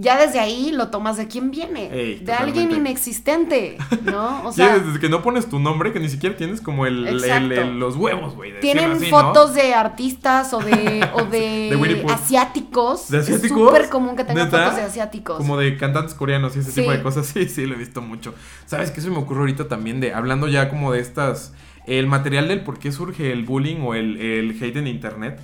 ya 0.00 0.16
desde 0.16 0.38
ahí 0.38 0.70
lo 0.72 0.88
tomas 0.88 1.16
de 1.16 1.26
quién 1.26 1.50
viene. 1.50 1.90
Ey, 1.92 2.20
de 2.20 2.32
alguien 2.32 2.70
inexistente, 2.72 3.76
¿no? 4.04 4.42
O 4.44 4.52
Sí, 4.52 4.56
sea, 4.58 4.78
desde 4.78 5.00
que 5.00 5.08
no 5.08 5.22
pones 5.22 5.48
tu 5.48 5.58
nombre, 5.58 5.92
que 5.92 5.98
ni 6.00 6.08
siquiera 6.08 6.36
tienes 6.36 6.60
como 6.60 6.86
el, 6.86 7.06
el- 7.06 7.24
Exacto. 7.24 7.60
el- 7.60 7.78
los 7.80 7.96
huevos, 7.96 8.34
güey. 8.36 8.52
de 8.52 8.60
tienen 8.60 8.98
fotos 9.00 9.54
de 9.54 9.74
artistas 9.74 10.52
o 10.54 10.60
de, 10.60 11.06
o 11.14 11.24
de, 11.24 12.04
asiáticos. 12.12 13.08
¿De 13.10 13.18
Es 13.18 13.24
asiáticos? 13.24 13.58
súper 13.70 13.88
común 13.88 14.16
que 14.16 14.24
tengan 14.24 14.46
¿Neta? 14.46 14.58
fotos 14.64 14.76
de 14.76 14.82
asiáticos. 14.82 15.36
Como 15.38 15.56
de 15.56 15.76
cantantes 15.76 16.14
coreanos 16.14 16.56
y 16.56 16.60
ese 16.60 16.70
Sí. 16.72 16.80
tipo 16.80 16.92
de 16.92 17.02
cosas. 17.02 17.26
Sí, 17.26 17.48
sí, 17.48 17.66
lo 17.66 17.74
he 17.74 17.78
visto 17.78 18.00
mucho. 18.00 18.34
¿Sabes 18.66 18.90
qué 18.90 19.00
se 19.00 19.10
me 19.10 19.16
ocurre 19.18 19.40
ahorita 19.40 19.68
también 19.68 20.00
de, 20.00 20.14
hablando 20.14 20.46
ya 20.48 20.68
como 20.68 20.92
de 20.92 21.00
estas, 21.00 21.52
el 21.86 22.06
material 22.06 22.48
del 22.48 22.62
por 22.62 22.78
qué 22.78 22.92
surge 22.92 23.32
el 23.32 23.44
bullying 23.44 23.80
o 23.82 23.94
el, 23.94 24.16
el 24.20 24.50
hate 24.62 24.76
en 24.76 24.86
internet? 24.86 25.40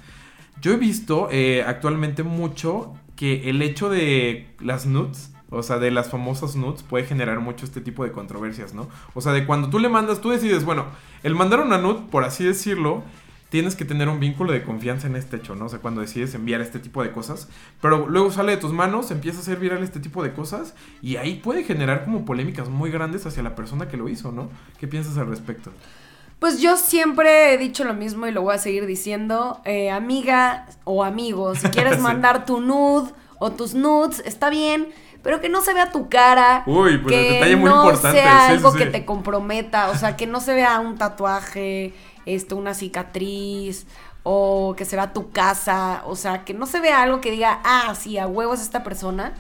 Yo 0.60 0.72
he 0.72 0.76
visto 0.76 1.28
eh, 1.32 1.64
actualmente 1.66 2.22
mucho 2.22 2.94
que 3.16 3.48
el 3.50 3.62
hecho 3.62 3.88
de 3.88 4.48
las 4.60 4.86
nudes, 4.86 5.32
o 5.50 5.62
sea, 5.62 5.78
de 5.78 5.90
las 5.90 6.10
famosas 6.10 6.56
nudes, 6.56 6.82
puede 6.82 7.04
generar 7.04 7.40
mucho 7.40 7.64
este 7.64 7.80
tipo 7.80 8.04
de 8.04 8.12
controversias, 8.12 8.74
¿no? 8.74 8.88
O 9.14 9.20
sea, 9.20 9.32
de 9.32 9.46
cuando 9.46 9.70
tú 9.70 9.78
le 9.78 9.88
mandas, 9.88 10.20
tú 10.20 10.30
decides, 10.30 10.64
bueno, 10.64 10.86
el 11.22 11.34
mandar 11.34 11.60
una 11.60 11.78
nude, 11.78 12.02
por 12.10 12.24
así 12.24 12.44
decirlo, 12.44 13.04
tienes 13.54 13.76
que 13.76 13.84
tener 13.84 14.08
un 14.08 14.18
vínculo 14.18 14.52
de 14.52 14.64
confianza 14.64 15.06
en 15.06 15.14
este 15.14 15.36
hecho, 15.36 15.54
¿no? 15.54 15.66
O 15.66 15.68
sea, 15.68 15.78
cuando 15.78 16.00
decides 16.00 16.34
enviar 16.34 16.60
este 16.60 16.80
tipo 16.80 17.04
de 17.04 17.12
cosas, 17.12 17.48
pero 17.80 18.08
luego 18.08 18.32
sale 18.32 18.50
de 18.50 18.58
tus 18.58 18.72
manos, 18.72 19.12
empieza 19.12 19.38
a 19.38 19.42
ser 19.44 19.58
viral 19.58 19.84
este 19.84 20.00
tipo 20.00 20.24
de 20.24 20.32
cosas 20.32 20.74
y 21.00 21.16
ahí 21.16 21.36
puede 21.36 21.62
generar 21.62 22.04
como 22.04 22.24
polémicas 22.24 22.68
muy 22.68 22.90
grandes 22.90 23.26
hacia 23.26 23.44
la 23.44 23.54
persona 23.54 23.86
que 23.86 23.96
lo 23.96 24.08
hizo, 24.08 24.32
¿no? 24.32 24.50
¿Qué 24.80 24.88
piensas 24.88 25.18
al 25.18 25.28
respecto? 25.28 25.70
Pues 26.38 26.60
yo 26.60 26.76
siempre 26.76 27.54
he 27.54 27.58
dicho 27.58 27.84
lo 27.84 27.94
mismo 27.94 28.26
y 28.26 28.32
lo 28.32 28.42
voy 28.42 28.54
a 28.54 28.58
seguir 28.58 28.86
diciendo. 28.86 29.60
Eh, 29.64 29.90
amiga 29.90 30.66
o 30.84 31.04
amigo, 31.04 31.54
si 31.54 31.68
quieres 31.70 31.96
Sí. 31.96 32.00
mandar 32.00 32.44
tu 32.44 32.60
nude 32.60 33.10
o 33.38 33.50
tus 33.50 33.74
nudes, 33.74 34.22
está 34.26 34.50
bien, 34.50 34.88
pero 35.22 35.40
que 35.40 35.48
no 35.48 35.62
se 35.62 35.72
vea 35.74 35.90
tu 35.90 36.08
cara. 36.08 36.62
Uy, 36.66 36.98
pues, 36.98 37.14
que 37.14 37.32
detalle 37.34 37.56
muy 37.56 37.70
no 37.70 37.84
importante, 37.84 38.18
sea 38.20 38.46
sí, 38.48 38.52
algo 38.52 38.72
sí. 38.72 38.78
que 38.78 38.86
te 38.86 39.04
comprometa, 39.04 39.90
o 39.90 39.94
sea, 39.96 40.16
que 40.16 40.26
no 40.26 40.40
se 40.40 40.54
vea 40.54 40.80
un 40.80 40.96
tatuaje, 40.98 41.94
esto, 42.26 42.56
una 42.56 42.74
cicatriz 42.74 43.86
o 44.22 44.74
que 44.76 44.84
se 44.86 44.96
vea 44.96 45.12
tu 45.12 45.30
casa, 45.30 46.02
o 46.06 46.16
sea, 46.16 46.44
que 46.44 46.54
no 46.54 46.66
se 46.66 46.80
vea 46.80 47.02
algo 47.02 47.20
que 47.20 47.30
diga, 47.30 47.60
ah, 47.64 47.94
sí, 47.98 48.16
a 48.18 48.26
huevos 48.26 48.60
esta 48.60 48.82
persona. 48.82 49.32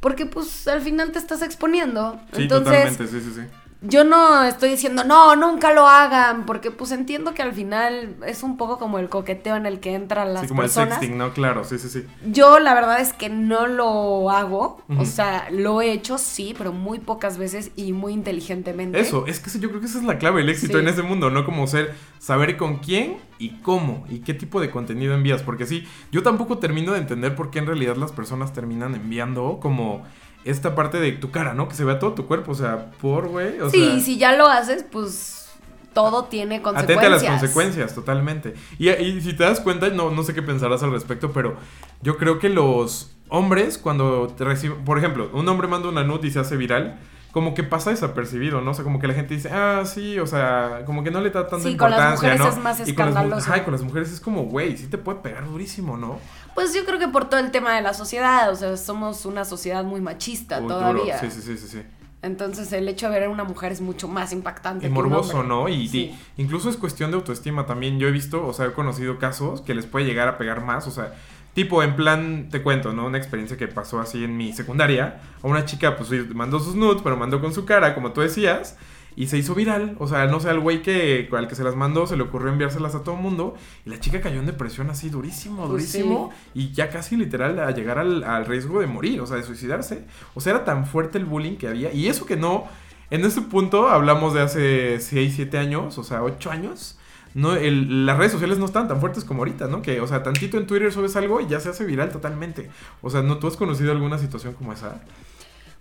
Porque 0.00 0.26
pues 0.26 0.68
al 0.68 0.80
final 0.80 1.10
te 1.12 1.18
estás 1.18 1.42
exponiendo. 1.42 2.20
Sí, 2.32 2.42
Entonces, 2.42 2.96
totalmente, 2.96 3.06
sí, 3.08 3.20
sí, 3.20 3.32
sí. 3.34 3.46
Yo 3.80 4.02
no 4.02 4.42
estoy 4.44 4.70
diciendo, 4.70 5.04
no, 5.04 5.36
nunca 5.36 5.72
lo 5.72 5.86
hagan, 5.86 6.46
porque 6.46 6.70
pues 6.72 6.90
entiendo 6.90 7.32
que 7.32 7.42
al 7.42 7.52
final 7.52 8.16
es 8.26 8.42
un 8.42 8.56
poco 8.56 8.76
como 8.78 8.98
el 8.98 9.08
coqueteo 9.08 9.54
en 9.56 9.66
el 9.66 9.78
que 9.78 9.94
entran 9.94 10.34
las 10.34 10.42
Sí, 10.42 10.48
como 10.48 10.62
personas. 10.62 10.88
el 10.94 10.94
sexting, 11.00 11.16
¿no? 11.18 11.32
Claro, 11.32 11.62
sí, 11.64 11.78
sí, 11.78 11.88
sí. 11.88 12.04
Yo 12.26 12.58
la 12.58 12.74
verdad 12.74 13.00
es 13.00 13.12
que 13.12 13.28
no 13.28 13.66
lo 13.68 14.30
hago, 14.30 14.82
o 14.98 15.04
sea, 15.04 15.48
lo 15.52 15.80
he 15.80 15.92
hecho 15.92 16.18
sí, 16.18 16.54
pero 16.58 16.72
muy 16.72 16.98
pocas 16.98 17.38
veces 17.38 17.70
y 17.76 17.92
muy 17.92 18.12
inteligentemente. 18.14 18.98
Eso, 18.98 19.26
es 19.26 19.38
que 19.40 19.56
yo 19.60 19.68
creo 19.68 19.80
que 19.80 19.86
esa 19.86 19.98
es 19.98 20.04
la 20.04 20.18
clave 20.18 20.40
del 20.40 20.48
éxito 20.50 20.74
Sí. 20.78 20.82
en 20.82 20.88
ese 20.88 21.02
mundo, 21.02 21.30
¿no? 21.30 21.44
Como 21.44 21.66
ser, 21.66 21.94
saber 22.18 22.56
con 22.56 22.78
quién 22.78 23.18
y 23.38 23.50
cómo 23.60 24.04
y 24.08 24.20
qué 24.20 24.34
tipo 24.34 24.60
de 24.60 24.70
contenido 24.70 25.14
envías. 25.14 25.42
Porque 25.42 25.66
sí, 25.66 25.86
yo 26.10 26.22
tampoco 26.24 26.58
termino 26.58 26.92
de 26.92 26.98
entender 26.98 27.36
por 27.36 27.50
qué 27.50 27.60
en 27.60 27.66
realidad 27.66 27.94
las 27.96 28.10
personas 28.12 28.52
terminan 28.52 28.94
enviando 28.96 29.58
como 29.60 30.02
esta 30.50 30.74
parte 30.74 30.98
de 30.98 31.12
tu 31.12 31.30
cara, 31.30 31.54
¿no? 31.54 31.68
Que 31.68 31.74
se 31.74 31.84
vea 31.84 31.98
todo 31.98 32.12
tu 32.14 32.26
cuerpo, 32.26 32.52
o 32.52 32.54
sea, 32.54 32.90
por, 33.00 33.28
güey. 33.28 33.60
O 33.60 33.70
sí, 33.70 33.84
sea, 33.84 34.00
si 34.00 34.18
ya 34.18 34.32
lo 34.36 34.46
haces, 34.46 34.84
pues 34.90 35.48
todo 35.94 36.24
tiene 36.24 36.62
consecuencias. 36.62 36.98
Atente 36.98 37.06
a 37.06 37.10
las 37.30 37.40
consecuencias, 37.40 37.94
totalmente. 37.94 38.54
Y, 38.78 38.90
y 38.90 39.20
si 39.20 39.32
te 39.34 39.44
das 39.44 39.60
cuenta, 39.60 39.88
no, 39.88 40.10
no 40.10 40.22
sé 40.22 40.34
qué 40.34 40.42
pensarás 40.42 40.82
al 40.82 40.92
respecto, 40.92 41.32
pero 41.32 41.56
yo 42.02 42.16
creo 42.18 42.38
que 42.38 42.48
los 42.48 43.12
hombres, 43.28 43.78
cuando 43.78 44.28
te 44.28 44.44
reciben, 44.44 44.84
por 44.84 44.98
ejemplo, 44.98 45.30
un 45.32 45.48
hombre 45.48 45.66
manda 45.68 45.88
una 45.88 46.04
nude 46.04 46.28
y 46.28 46.30
se 46.30 46.38
hace 46.38 46.56
viral, 46.56 46.98
como 47.32 47.52
que 47.54 47.62
pasa 47.62 47.90
desapercibido, 47.90 48.62
¿no? 48.62 48.70
O 48.70 48.74
sea, 48.74 48.84
como 48.84 48.98
que 48.98 49.06
la 49.06 49.12
gente 49.14 49.34
dice, 49.34 49.50
ah, 49.52 49.82
sí, 49.84 50.18
o 50.18 50.26
sea, 50.26 50.82
como 50.86 51.04
que 51.04 51.10
no 51.10 51.20
le 51.20 51.30
da 51.30 51.46
tanta 51.46 51.68
Sí, 51.68 51.76
con 51.76 51.90
las 51.90 52.12
mujeres 52.12 52.38
¿no? 52.38 52.48
es 52.48 52.56
más 52.58 52.88
Y 52.88 52.94
con 52.94 53.06
las 53.06 53.14
mu- 53.14 53.20
escandaloso. 53.20 53.50
Ajá, 53.50 53.58
y 53.58 53.64
con 53.64 53.72
las 53.72 53.82
mujeres 53.82 54.10
es 54.12 54.20
como, 54.20 54.44
güey, 54.44 54.76
sí 54.78 54.86
te 54.86 54.96
puede 54.98 55.18
pegar 55.20 55.44
durísimo, 55.46 55.96
¿no? 55.98 56.18
Pues 56.58 56.74
yo 56.74 56.84
creo 56.84 56.98
que 56.98 57.06
por 57.06 57.28
todo 57.28 57.38
el 57.38 57.52
tema 57.52 57.76
de 57.76 57.82
la 57.82 57.94
sociedad, 57.94 58.50
o 58.50 58.56
sea, 58.56 58.76
somos 58.76 59.24
una 59.26 59.44
sociedad 59.44 59.84
muy 59.84 60.00
machista 60.00 60.58
Uy, 60.58 60.66
todavía. 60.66 61.16
Sí, 61.20 61.30
sí, 61.30 61.40
sí, 61.40 61.56
sí, 61.56 61.68
sí. 61.68 61.82
Entonces 62.20 62.72
el 62.72 62.88
hecho 62.88 63.08
de 63.08 63.12
ver 63.12 63.28
a 63.28 63.30
una 63.30 63.44
mujer 63.44 63.70
es 63.70 63.80
mucho 63.80 64.08
más 64.08 64.32
impactante. 64.32 64.88
Y 64.88 64.90
morboso. 64.90 65.44
¿no? 65.44 65.68
Y, 65.68 66.18
incluso 66.36 66.68
es 66.68 66.76
cuestión 66.76 67.12
de 67.12 67.16
autoestima 67.16 67.64
también. 67.64 68.00
Yo 68.00 68.08
he 68.08 68.10
visto, 68.10 68.44
o 68.44 68.52
sea, 68.52 68.66
he 68.66 68.72
conocido 68.72 69.20
casos 69.20 69.60
que 69.60 69.72
les 69.72 69.86
puede 69.86 70.04
llegar 70.04 70.26
a 70.26 70.36
pegar 70.36 70.64
más, 70.64 70.88
o 70.88 70.90
sea, 70.90 71.14
tipo, 71.54 71.80
en 71.84 71.94
plan, 71.94 72.48
te 72.50 72.60
cuento, 72.60 72.92
¿no? 72.92 73.06
Una 73.06 73.18
experiencia 73.18 73.56
que 73.56 73.68
pasó 73.68 74.00
así 74.00 74.24
en 74.24 74.36
mi 74.36 74.52
secundaria. 74.52 75.20
A 75.40 75.46
una 75.46 75.64
chica, 75.64 75.96
pues, 75.96 76.10
mandó 76.34 76.58
sus 76.58 76.74
nudes, 76.74 77.02
pero 77.04 77.16
mandó 77.16 77.40
con 77.40 77.54
su 77.54 77.66
cara, 77.66 77.94
como 77.94 78.10
tú 78.10 78.20
decías. 78.20 78.76
Y 79.20 79.26
se 79.26 79.36
hizo 79.36 79.52
viral, 79.56 79.96
o 79.98 80.06
sea, 80.06 80.26
no 80.26 80.38
sé, 80.38 80.48
al 80.48 80.60
güey 80.60 80.80
que 80.80 81.28
al 81.32 81.48
que 81.48 81.56
se 81.56 81.64
las 81.64 81.74
mandó 81.74 82.06
se 82.06 82.16
le 82.16 82.22
ocurrió 82.22 82.52
enviárselas 82.52 82.94
a 82.94 83.02
todo 83.02 83.16
el 83.16 83.20
mundo 83.20 83.56
y 83.84 83.90
la 83.90 83.98
chica 83.98 84.20
cayó 84.20 84.38
en 84.38 84.46
depresión 84.46 84.90
así 84.90 85.10
durísimo, 85.10 85.56
Pues 85.66 85.70
durísimo 85.70 86.30
y 86.54 86.70
ya 86.70 86.88
casi 86.88 87.16
literal 87.16 87.58
a 87.58 87.72
llegar 87.72 87.98
al, 87.98 88.22
al 88.22 88.46
riesgo 88.46 88.78
de 88.80 88.86
morir, 88.86 89.20
o 89.20 89.26
sea, 89.26 89.36
de 89.36 89.42
suicidarse. 89.42 90.04
O 90.34 90.40
sea, 90.40 90.52
era 90.54 90.64
tan 90.64 90.86
fuerte 90.86 91.18
el 91.18 91.24
bullying 91.24 91.56
que 91.56 91.66
había 91.66 91.92
y 91.92 92.06
eso 92.06 92.26
que 92.26 92.36
no, 92.36 92.66
en 93.10 93.24
ese 93.24 93.42
punto 93.42 93.88
hablamos 93.88 94.34
de 94.34 94.40
hace 94.42 95.00
6, 95.00 95.32
7 95.34 95.58
años, 95.58 95.98
o 95.98 96.04
sea, 96.04 96.22
8 96.22 96.52
años. 96.52 96.96
No, 97.34 97.56
el- 97.56 98.06
las 98.06 98.18
redes 98.18 98.30
sociales 98.32 98.58
no 98.58 98.66
están 98.66 98.86
tan 98.86 99.00
fuertes 99.00 99.24
como 99.24 99.40
ahorita, 99.40 99.66
¿no? 99.66 99.82
Que, 99.82 100.00
o 100.00 100.06
sea, 100.06 100.22
tantito 100.22 100.58
en 100.58 100.66
Twitter 100.68 100.92
subes 100.92 101.16
algo 101.16 101.40
y 101.40 101.48
ya 101.48 101.58
se 101.58 101.68
hace 101.70 101.84
viral 101.84 102.10
totalmente. 102.10 102.70
O 103.02 103.10
sea, 103.10 103.22
¿no 103.22 103.38
tú 103.38 103.48
has 103.48 103.56
conocido 103.56 103.90
alguna 103.90 104.16
situación 104.18 104.54
como 104.54 104.72
esa? 104.72 105.00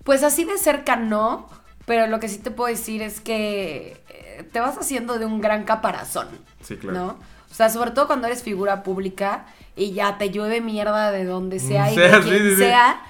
Pues 0.03 0.24
así 0.24 0.44
de 0.44 0.58
cerca 0.58 0.96
no, 0.96 1.48
pero 1.88 2.06
lo 2.08 2.20
que 2.20 2.27
sí 2.27 2.38
te 2.39 2.51
puedo 2.51 2.70
decir 2.70 3.01
es 3.01 3.22
que 3.22 4.03
eh, 4.10 4.48
te 4.51 4.60
vas 4.60 4.77
haciendo 4.77 5.17
de 5.17 5.25
un 5.25 5.39
gran 5.41 5.63
caparazón, 5.63 6.27
Sí, 6.62 6.75
claro. 6.75 6.98
¿no? 6.98 7.08
O 7.50 7.53
sea, 7.53 7.70
sobre 7.70 7.91
todo 7.91 8.08
cuando 8.08 8.27
eres 8.27 8.44
figura 8.44 8.84
pública 8.84 9.46
y 9.77 9.94
ya 9.94 10.17
te 10.17 10.29
llueve 10.29 10.60
mierda 10.60 11.12
de 11.12 11.24
donde 11.24 11.60
sea 11.60 11.89
y 11.89 11.96
Sea, 11.96 12.10
de 12.20 12.22
quien 12.24 12.38
sí, 12.44 12.50
sí. 12.51 12.56
sea, 12.58 13.01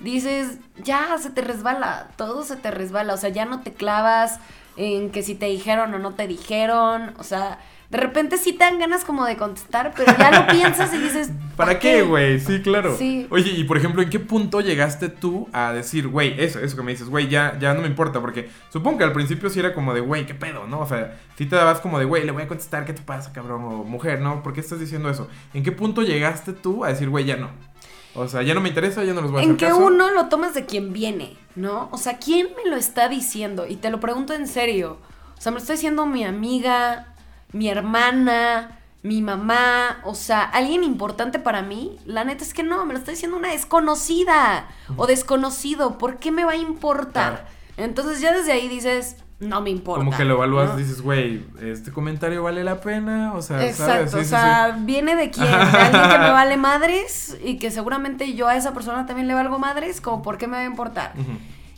dices, 0.00 0.58
ya 0.84 1.16
se 1.18 1.30
te 1.30 1.40
resbala, 1.40 2.08
todo 2.16 2.44
se 2.44 2.56
te 2.56 2.70
resbala, 2.70 3.14
o 3.14 3.16
sea, 3.16 3.30
ya 3.30 3.46
no 3.46 3.60
te 3.62 3.72
clavas 3.72 4.38
en 4.76 5.10
que 5.10 5.22
si 5.22 5.34
te 5.34 5.46
dijeron 5.46 5.94
o 5.94 5.98
no 5.98 6.12
te 6.12 6.26
dijeron, 6.28 7.14
o 7.18 7.24
sea, 7.24 7.58
de 7.90 7.98
repente 7.98 8.36
sí 8.36 8.52
te 8.52 8.64
dan 8.64 8.78
ganas 8.78 9.04
como 9.04 9.24
de 9.24 9.36
contestar, 9.36 9.92
pero 9.96 10.12
ya 10.18 10.30
lo 10.30 10.46
piensas 10.52 10.92
y 10.92 10.98
dices, 10.98 11.30
¿Para 11.56 11.78
qué, 11.78 12.02
güey? 12.02 12.40
Sí, 12.40 12.60
claro. 12.60 12.96
Sí. 12.96 13.26
Oye, 13.30 13.50
y 13.52 13.64
por 13.64 13.76
ejemplo, 13.78 14.02
¿en 14.02 14.10
qué 14.10 14.20
punto 14.20 14.60
llegaste 14.60 15.08
tú 15.08 15.48
a 15.52 15.72
decir, 15.72 16.08
güey, 16.08 16.38
eso, 16.40 16.58
eso 16.60 16.76
que 16.76 16.82
me 16.82 16.92
dices, 16.92 17.08
güey, 17.08 17.28
ya, 17.28 17.58
ya 17.58 17.74
no 17.74 17.80
me 17.80 17.86
importa? 17.86 18.20
Porque 18.20 18.50
supongo 18.70 18.98
que 18.98 19.04
al 19.04 19.12
principio 19.12 19.48
sí 19.50 19.60
era 19.60 19.72
como 19.72 19.94
de, 19.94 20.00
güey, 20.00 20.26
¿qué 20.26 20.34
pedo, 20.34 20.66
no? 20.66 20.80
O 20.80 20.86
sea, 20.86 21.18
sí 21.36 21.46
te 21.46 21.56
dabas 21.56 21.80
como 21.80 21.98
de, 21.98 22.04
güey, 22.04 22.24
le 22.24 22.32
voy 22.32 22.42
a 22.42 22.48
contestar, 22.48 22.84
¿qué 22.84 22.92
te 22.92 23.02
pasa, 23.02 23.32
cabrón? 23.32 23.62
O 23.64 23.84
mujer, 23.84 24.20
¿no? 24.20 24.42
¿Por 24.42 24.52
qué 24.52 24.60
estás 24.60 24.80
diciendo 24.80 25.08
eso? 25.08 25.28
¿En 25.54 25.62
qué 25.62 25.72
punto 25.72 26.02
llegaste 26.02 26.52
tú 26.52 26.84
a 26.84 26.88
decir, 26.88 27.08
güey, 27.08 27.24
ya 27.24 27.36
no? 27.36 27.50
O 28.14 28.28
sea, 28.28 28.42
ya 28.42 28.54
no 28.54 28.60
me 28.60 28.70
interesa, 28.70 29.04
ya 29.04 29.12
no 29.12 29.20
los 29.20 29.30
voy 29.30 29.38
a 29.38 29.42
hacer 29.42 29.50
En 29.50 29.56
que 29.58 29.66
caso. 29.66 29.78
uno 29.78 30.10
lo 30.10 30.26
tomas 30.26 30.54
de 30.54 30.64
quien 30.64 30.92
viene, 30.92 31.36
¿no? 31.54 31.88
O 31.92 31.98
sea, 31.98 32.18
¿quién 32.18 32.48
me 32.56 32.70
lo 32.70 32.76
está 32.76 33.08
diciendo? 33.08 33.66
Y 33.66 33.76
te 33.76 33.90
lo 33.90 34.00
pregunto 34.00 34.32
en 34.32 34.46
serio. 34.46 34.98
O 35.36 35.40
sea, 35.40 35.52
me 35.52 35.56
lo 35.56 35.60
está 35.60 35.74
diciendo 35.74 36.06
mi 36.06 36.24
amiga, 36.24 37.14
mi 37.52 37.68
hermana, 37.68 38.78
mi 39.02 39.22
mamá, 39.22 40.00
o 40.04 40.14
sea, 40.14 40.42
alguien 40.42 40.82
importante 40.82 41.38
para 41.38 41.62
mí. 41.62 41.96
La 42.06 42.24
neta 42.24 42.42
es 42.44 42.52
que 42.52 42.62
no, 42.62 42.84
me 42.86 42.92
lo 42.92 42.98
está 42.98 43.12
diciendo 43.12 43.36
una 43.36 43.50
desconocida 43.50 44.68
o 44.96 45.06
desconocido. 45.06 45.98
¿Por 45.98 46.16
qué 46.18 46.32
me 46.32 46.44
va 46.44 46.52
a 46.52 46.56
importar? 46.56 47.46
Entonces 47.76 48.20
ya 48.20 48.32
desde 48.32 48.52
ahí 48.52 48.68
dices, 48.68 49.16
no 49.38 49.60
me 49.60 49.70
importa. 49.70 50.04
Como 50.04 50.16
que 50.16 50.24
lo 50.24 50.34
evalúas, 50.34 50.70
¿no? 50.70 50.76
dices, 50.76 51.02
güey, 51.02 51.44
¿este 51.60 51.92
comentario 51.92 52.42
vale 52.42 52.64
la 52.64 52.80
pena? 52.80 53.34
O 53.34 53.42
sea, 53.42 53.72
¿sabes? 53.74 54.10
Sí, 54.10 54.16
o 54.16 54.20
sí, 54.20 54.24
sea, 54.24 54.78
viene 54.80 55.14
de 55.14 55.30
quién, 55.30 55.46
de 55.50 55.52
alguien 55.52 56.02
que 56.10 56.18
me 56.18 56.30
vale 56.30 56.56
madres 56.56 57.36
y 57.44 57.58
que 57.58 57.70
seguramente 57.70 58.34
yo 58.34 58.48
a 58.48 58.56
esa 58.56 58.72
persona 58.72 59.06
también 59.06 59.28
le 59.28 59.34
valgo 59.34 59.58
madres, 59.58 60.00
como 60.00 60.22
por 60.22 60.38
qué 60.38 60.46
me 60.46 60.56
va 60.56 60.62
a 60.62 60.66
importar. 60.66 61.12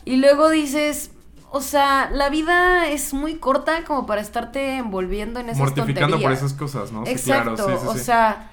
Y 0.05 0.17
luego 0.17 0.49
dices, 0.49 1.11
o 1.51 1.61
sea, 1.61 2.09
la 2.11 2.29
vida 2.29 2.87
es 2.89 3.13
muy 3.13 3.35
corta 3.35 3.83
como 3.85 4.05
para 4.05 4.21
estarte 4.21 4.75
envolviendo 4.77 5.39
en 5.39 5.47
esas 5.49 5.59
Mortificando 5.59 6.17
por 6.17 6.21
tonterías. 6.21 6.39
esas 6.43 6.53
cosas, 6.53 6.91
¿no? 6.91 7.05
Sí, 7.05 7.11
Exacto, 7.11 7.55
claro, 7.55 7.71
sí, 7.71 7.77
sí, 7.81 7.87
o 7.87 7.93
sí. 7.93 7.99
sea, 7.99 8.51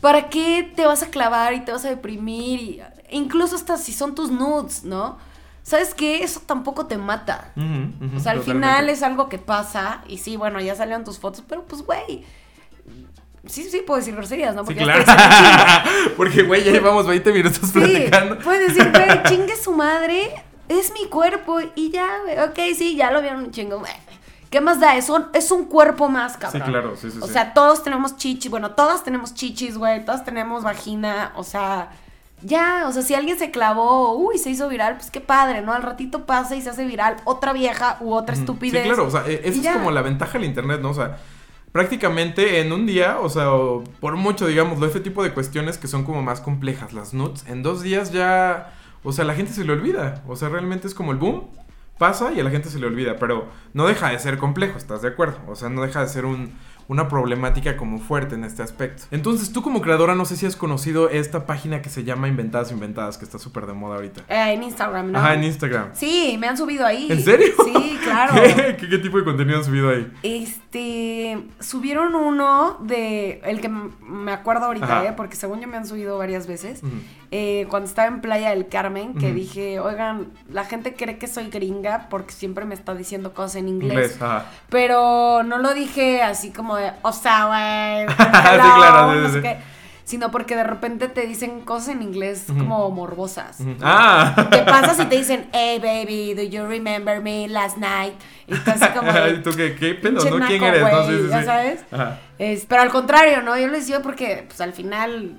¿para 0.00 0.28
qué 0.28 0.72
te 0.76 0.84
vas 0.86 1.02
a 1.02 1.06
clavar 1.08 1.54
y 1.54 1.60
te 1.60 1.72
vas 1.72 1.84
a 1.84 1.88
deprimir? 1.90 2.60
Y, 2.60 2.82
incluso 3.10 3.56
hasta 3.56 3.76
si 3.78 3.92
son 3.92 4.14
tus 4.14 4.30
nudes, 4.30 4.84
¿no? 4.84 5.16
¿Sabes 5.62 5.94
qué? 5.94 6.22
Eso 6.22 6.42
tampoco 6.44 6.84
te 6.86 6.98
mata. 6.98 7.52
O 7.56 8.20
sea, 8.20 8.32
al 8.32 8.38
totalmente. 8.40 8.44
final 8.44 8.88
es 8.90 9.02
algo 9.02 9.30
que 9.30 9.38
pasa 9.38 10.02
y 10.06 10.18
sí, 10.18 10.36
bueno, 10.36 10.60
ya 10.60 10.74
salieron 10.74 11.04
tus 11.04 11.18
fotos, 11.18 11.42
pero 11.48 11.62
pues, 11.64 11.80
güey. 11.82 12.24
Sí, 13.46 13.62
sí, 13.70 13.82
puedo 13.86 13.98
decir 13.98 14.14
groserías, 14.14 14.54
¿no? 14.54 14.62
Sí, 14.62 14.74
Porque 14.74 14.86
ya 14.86 15.04
claro. 15.04 15.90
Porque, 16.16 16.42
güey, 16.44 16.64
ya 16.64 16.72
llevamos 16.72 17.06
20 17.06 17.32
minutos 17.32 17.60
Sí, 17.62 17.72
platicando. 17.78 18.38
puedes 18.38 18.74
decir, 18.74 18.90
güey, 18.90 19.22
chingue 19.28 19.56
su 19.56 19.72
madre, 19.72 20.44
es 20.68 20.92
mi 20.92 21.08
cuerpo 21.08 21.58
y 21.74 21.90
ya, 21.90 22.18
güey. 22.24 22.38
Ok, 22.40 22.76
sí, 22.76 22.96
ya 22.96 23.10
lo 23.10 23.20
vieron 23.20 23.44
un 23.44 23.50
chingo, 23.50 23.78
güey. 23.78 23.92
¿Qué 24.50 24.60
más 24.60 24.78
da? 24.78 24.96
Es 24.96 25.08
un, 25.08 25.26
es 25.32 25.50
un 25.50 25.64
cuerpo 25.64 26.08
más, 26.08 26.36
cabrón. 26.36 26.62
Sí, 26.62 26.70
claro, 26.70 26.96
sí, 26.96 27.10
sí, 27.10 27.18
O 27.20 27.26
sí. 27.26 27.32
sea, 27.32 27.54
todos 27.54 27.82
tenemos 27.82 28.16
chichis, 28.16 28.50
bueno, 28.50 28.70
todas 28.72 29.02
tenemos 29.02 29.34
chichis, 29.34 29.76
güey, 29.76 30.04
todas 30.04 30.24
tenemos 30.24 30.62
vagina, 30.62 31.32
o 31.34 31.42
sea, 31.42 31.90
ya, 32.42 32.84
o 32.86 32.92
sea, 32.92 33.02
si 33.02 33.14
alguien 33.14 33.36
se 33.36 33.50
clavó, 33.50 34.16
uy, 34.16 34.38
se 34.38 34.50
hizo 34.50 34.68
viral, 34.68 34.94
pues 34.96 35.10
qué 35.10 35.20
padre, 35.20 35.60
¿no? 35.62 35.72
Al 35.72 35.82
ratito 35.82 36.24
pasa 36.24 36.54
y 36.54 36.62
se 36.62 36.70
hace 36.70 36.84
viral 36.84 37.16
otra 37.24 37.52
vieja 37.52 37.96
u 38.00 38.12
otra 38.12 38.36
estupidez. 38.36 38.82
Sí, 38.84 38.88
claro, 38.88 39.06
o 39.06 39.10
sea, 39.10 39.24
e- 39.26 39.40
esa 39.44 39.48
es 39.58 39.62
ya. 39.62 39.72
como 39.72 39.90
la 39.90 40.02
ventaja 40.02 40.34
del 40.34 40.44
internet, 40.44 40.80
¿no? 40.80 40.90
O 40.90 40.94
sea, 40.94 41.18
prácticamente 41.72 42.60
en 42.60 42.72
un 42.72 42.86
día, 42.86 43.18
o 43.20 43.28
sea, 43.28 43.50
o 43.52 43.82
por 43.98 44.14
mucho, 44.16 44.46
digámoslo, 44.46 44.86
este 44.86 45.00
tipo 45.00 45.24
de 45.24 45.32
cuestiones 45.34 45.78
que 45.78 45.88
son 45.88 46.04
como 46.04 46.22
más 46.22 46.40
complejas, 46.40 46.92
las 46.92 47.12
nuts, 47.12 47.44
en 47.48 47.64
dos 47.64 47.82
días 47.82 48.12
ya, 48.12 48.72
o 49.04 49.12
sea, 49.12 49.24
la 49.24 49.34
gente 49.34 49.52
se 49.52 49.64
le 49.64 49.72
olvida. 49.72 50.22
O 50.26 50.34
sea, 50.34 50.48
realmente 50.48 50.88
es 50.88 50.94
como 50.94 51.12
el 51.12 51.18
boom, 51.18 51.44
pasa 51.98 52.32
y 52.32 52.40
a 52.40 52.44
la 52.44 52.50
gente 52.50 52.70
se 52.70 52.78
le 52.78 52.86
olvida, 52.86 53.16
pero 53.18 53.48
no 53.72 53.86
deja 53.86 54.10
de 54.10 54.18
ser 54.18 54.38
complejo, 54.38 54.76
¿estás 54.76 55.02
de 55.02 55.08
acuerdo? 55.08 55.38
O 55.46 55.54
sea, 55.54 55.68
no 55.68 55.82
deja 55.82 56.00
de 56.00 56.08
ser 56.08 56.24
un, 56.24 56.54
una 56.88 57.08
problemática 57.08 57.76
como 57.76 57.98
fuerte 57.98 58.34
en 58.34 58.44
este 58.44 58.62
aspecto. 58.62 59.04
Entonces, 59.10 59.52
tú 59.52 59.62
como 59.62 59.80
creadora, 59.80 60.14
no 60.14 60.24
sé 60.24 60.36
si 60.36 60.46
has 60.46 60.56
conocido 60.56 61.08
esta 61.10 61.46
página 61.46 61.82
que 61.82 61.90
se 61.90 62.04
llama 62.04 62.28
Inventadas 62.28 62.72
Inventadas, 62.72 63.18
que 63.18 63.24
está 63.24 63.38
súper 63.38 63.66
de 63.66 63.72
moda 63.72 63.96
ahorita. 63.96 64.22
Eh, 64.28 64.52
en 64.52 64.62
Instagram, 64.62 65.12
¿no? 65.12 65.18
Ajá, 65.18 65.34
en 65.34 65.44
Instagram. 65.44 65.90
Sí, 65.92 66.36
me 66.38 66.48
han 66.48 66.56
subido 66.56 66.86
ahí. 66.86 67.08
¿En 67.10 67.22
serio? 67.22 67.52
Sí, 67.64 67.98
claro. 68.02 68.34
¿Qué, 68.56 68.76
qué, 68.78 68.88
qué 68.88 68.98
tipo 68.98 69.18
de 69.18 69.24
contenido 69.24 69.58
han 69.58 69.64
subido 69.64 69.90
ahí? 69.90 70.12
Este, 70.22 71.46
subieron 71.60 72.14
uno 72.14 72.78
de, 72.82 73.40
el 73.44 73.60
que 73.60 73.68
me 73.68 74.32
acuerdo 74.32 74.66
ahorita. 74.66 75.04
¿eh? 75.04 75.12
porque 75.16 75.36
según 75.36 75.60
yo 75.60 75.68
me 75.68 75.76
han 75.76 75.86
subido 75.86 76.18
varias 76.18 76.46
veces, 76.46 76.80
eh, 77.30 77.66
cuando 77.68 77.88
estaba 77.88 78.08
en 78.08 78.20
Playa 78.20 78.50
del 78.50 78.68
Carmen, 78.68 79.14
que 79.14 79.32
dije, 79.32 79.80
oigan, 79.80 80.32
la 80.50 80.64
gente 80.64 80.94
cree 80.94 81.18
que 81.18 81.26
soy 81.26 81.48
gringa 81.48 82.08
porque 82.10 82.32
siempre 82.32 82.64
me 82.64 82.74
está 82.74 82.94
diciendo 82.94 83.34
cosas 83.34 83.56
en 83.56 83.68
inglés. 83.68 83.92
Inglés, 83.92 84.22
ajá. 84.22 84.46
Pero 84.68 85.42
no 85.42 85.58
lo 85.58 85.74
dije 85.74 86.22
así 86.22 86.50
como 86.50 86.73
de, 86.76 86.92
o 87.02 87.12
sea, 87.12 87.46
güey, 87.46 88.16
hello, 88.52 88.74
claro, 88.76 89.12
sí, 89.12 89.18
no 89.20 89.28
sí, 89.28 89.34
sí. 89.34 89.40
qué", 89.42 89.56
sino 90.04 90.30
porque 90.30 90.54
de 90.54 90.64
repente 90.64 91.08
te 91.08 91.26
dicen 91.26 91.60
cosas 91.62 91.88
en 91.90 92.02
inglés 92.02 92.44
como 92.46 92.90
morbosas. 92.90 93.58
Ah. 93.82 94.48
¿Qué 94.50 94.58
pasa 94.58 94.94
si 94.94 95.06
te 95.06 95.16
dicen, 95.16 95.48
hey 95.52 95.78
baby, 95.82 96.34
do 96.34 96.42
you 96.42 96.66
remember 96.66 97.20
me 97.22 97.48
last 97.48 97.78
night? 97.78 98.14
Y 98.46 98.52
así 98.54 98.86
como 98.94 99.10
de, 99.10 99.30
¿Y 99.38 99.42
tú 99.42 99.50
qué, 99.56 99.74
qué 99.74 99.94
pedo, 99.94 100.22
no? 100.38 100.46
¿Quién 100.46 100.62
eres? 100.62 100.82
no, 100.82 101.06
sí, 101.06 101.18
sí, 101.22 101.28
ya 101.30 101.40
sí. 101.40 101.44
sabes. 101.46 101.84
Ajá. 101.90 102.18
Es- 102.38 102.66
pero 102.66 102.82
al 102.82 102.90
contrario, 102.90 103.40
¿no? 103.42 103.56
Yo 103.58 103.68
les 103.68 103.86
digo 103.86 104.00
porque, 104.02 104.44
pues 104.46 104.60
al 104.60 104.72
final, 104.74 105.36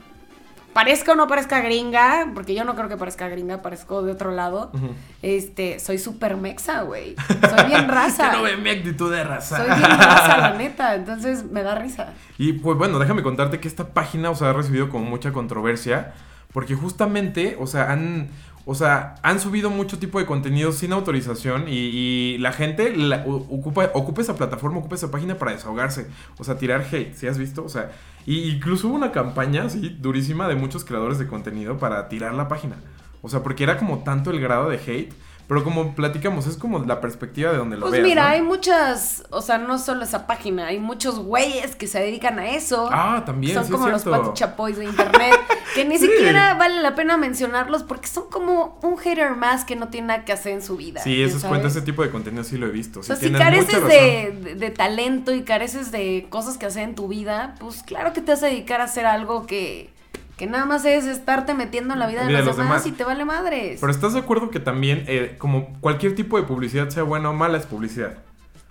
parezca 0.76 1.14
o 1.14 1.16
no 1.16 1.26
parezca 1.30 1.62
gringa, 1.62 2.32
porque 2.34 2.54
yo 2.54 2.66
no 2.66 2.76
creo 2.76 2.90
que 2.90 2.98
parezca 2.98 3.30
gringa, 3.30 3.62
parezco 3.62 4.04
de 4.04 4.12
otro 4.12 4.32
lado. 4.32 4.74
Este, 5.22 5.80
soy 5.80 5.98
súper 5.98 6.36
mexa, 6.36 6.82
güey. 6.82 7.16
Soy 7.50 7.68
bien 7.68 7.88
raza. 7.88 8.32
Que 8.32 8.38
no 8.38 8.44
ve 8.44 8.58
mi 8.58 8.70
actitud 8.70 9.10
de 9.10 9.24
raza. 9.24 9.56
Soy 9.56 9.68
bien 9.68 9.90
raza, 9.90 10.38
la 10.38 10.54
neta. 10.58 10.96
Entonces 10.96 11.50
me 11.50 11.64
da 11.64 11.76
risa. 11.76 12.14
Y 12.38 12.54
pues 12.54 12.78
bueno, 12.78 13.00
déjame 13.00 13.24
contarte 13.24 13.62
que 13.62 13.70
esta 13.70 13.94
página, 13.94 14.30
o 14.30 14.36
sea, 14.36 14.50
ha 14.50 14.54
recibido 14.54 14.90
como 14.90 15.06
mucha 15.06 15.32
controversia. 15.32 16.14
Porque 16.52 16.76
justamente, 16.76 17.56
o 17.58 17.68
sea, 17.68 17.90
han. 17.94 18.28
O 18.67 18.73
sea, 18.73 19.15
han 19.21 19.39
subido 19.39 19.69
mucho 19.69 19.99
tipo 19.99 20.17
de 20.17 20.25
contenido 20.25 20.71
sin 20.71 20.91
autorización 20.91 21.65
y, 21.67 22.38
la 22.39 22.51
gente 22.51 22.93
ocupa, 23.25 23.91
ocupa 23.93 24.21
esa 24.21 24.36
plataforma, 24.36 24.80
ocupa 24.80 24.95
esa 24.95 25.12
página 25.12 25.38
para 25.38 25.51
desahogarse. 25.51 26.08
O 26.39 26.43
sea, 26.43 26.58
tirar 26.58 26.82
hate, 26.91 27.13
¿sí 27.13 27.28
has 27.28 27.38
visto? 27.38 27.63
O 27.63 27.69
sea, 27.69 27.91
y 28.25 28.49
incluso 28.49 28.88
hubo 28.88 28.95
una 28.95 29.12
campaña 29.12 29.63
así 29.65 29.95
durísima 29.99 30.47
de 30.47 30.56
muchos 30.56 30.84
creadores 30.84 31.19
de 31.19 31.28
contenido 31.28 31.78
para 31.78 32.10
tirar 32.10 32.34
la 32.34 32.47
página. 32.47 32.78
O 33.21 33.30
sea, 33.30 33.43
porque 33.43 33.63
era 33.63 33.78
como 33.78 33.99
tanto 33.99 34.32
el 34.32 34.39
grado 34.39 34.69
de 34.69 34.78
hate. 34.78 35.13
Pero 35.48 35.64
como 35.64 35.94
platicamos, 35.96 36.48
es 36.48 36.58
como 36.58 36.80
la 36.80 37.02
perspectiva 37.02 37.52
de 37.52 37.58
donde 37.58 37.76
lo 37.78 37.82
Pues 37.84 37.94
veas. 37.94 38.04
mira, 38.08 38.24
¿no? 38.24 38.30
hay 38.30 38.42
muchas, 38.42 39.24
o 39.30 39.42
sea, 39.42 39.58
no 39.60 39.78
solo 39.78 40.04
esa 40.04 40.26
página, 40.28 40.68
hay 40.68 40.80
muchos 40.80 41.20
güeyes 41.20 41.76
que 41.76 41.88
se 41.88 42.00
dedican 42.00 42.40
a 42.40 42.50
eso. 42.50 42.90
Ah, 42.92 43.24
también, 43.26 43.54
Son 43.54 43.64
sí 43.66 43.72
es 43.72 43.78
como 43.78 43.90
los. 43.90 44.04
Pati 44.04 44.30
Chapoys 44.34 44.78
de 44.78 44.86
internet. 44.86 45.34
que 45.76 45.86
ni 45.86 45.98
Sí. 46.00 46.08
siquiera 46.08 46.54
vale 46.56 46.82
la 46.82 46.96
pena 46.96 47.18
mencionarlos 47.18 47.84
porque 47.84 48.08
son 48.08 48.30
como 48.30 48.80
un 48.82 48.98
hater 48.98 49.36
más 49.36 49.66
que 49.66 49.76
no 49.76 49.90
tiene 49.90 50.08
nada 50.08 50.26
que 50.26 50.34
hacer 50.34 50.54
en 50.54 50.62
su 50.62 50.78
vida. 50.78 51.02
Sí, 51.02 51.18
¿ya 51.20 51.26
esos 51.26 51.44
cuentas, 51.44 51.74
ese 51.76 51.82
tipo 51.86 52.02
de 52.04 52.10
contenido 52.12 52.44
sí 52.44 52.58
lo 52.58 52.68
he 52.68 52.72
visto. 52.72 53.02
O 53.02 53.04
sea, 53.04 53.16
si 53.16 53.32
careces 53.32 53.84
de- 53.88 54.56
de 54.58 54.70
talento 54.72 55.34
y 55.34 55.44
careces 55.44 55.92
de 55.92 56.28
cosas 56.30 56.58
que 56.58 56.66
hacer 56.66 56.84
en 56.84 56.96
tu 56.96 57.08
vida, 57.08 57.56
pues 57.60 57.84
claro 57.84 58.14
que 58.14 58.22
te 58.22 58.32
vas 58.32 58.44
a 58.44 58.48
dedicar 58.48 58.82
a 58.82 58.86
hacer 58.86 59.06
algo 59.06 59.46
que, 59.46 59.94
que 60.38 60.48
nada 60.48 60.65
más 60.65 60.84
es 60.86 61.06
estarte 61.06 61.54
metiendo 61.54 61.93
en 61.93 62.00
la 62.00 62.08
vida, 62.08 62.21
La 62.21 62.28
de, 62.28 62.34
los 62.34 62.41
de 62.41 62.45
los 62.48 62.58
demás, 62.58 62.84
demás. 62.84 62.88
y 62.88 62.91
te 62.98 63.04
vale 63.04 63.26
madres. 63.26 63.80
Pero 63.80 63.91
estás 63.91 64.13
de 64.13 64.19
acuerdo 64.19 64.50
que 64.50 64.60
también, 64.60 65.06
eh, 65.08 65.36
como 65.38 65.74
cualquier 65.80 66.15
tipo 66.15 66.38
de 66.38 66.43
publicidad, 66.43 66.89
sea 66.89 67.04
buena 67.04 67.30
o 67.30 67.34
mala, 67.34 67.58
es 67.58 67.65
publicidad. 67.65 68.17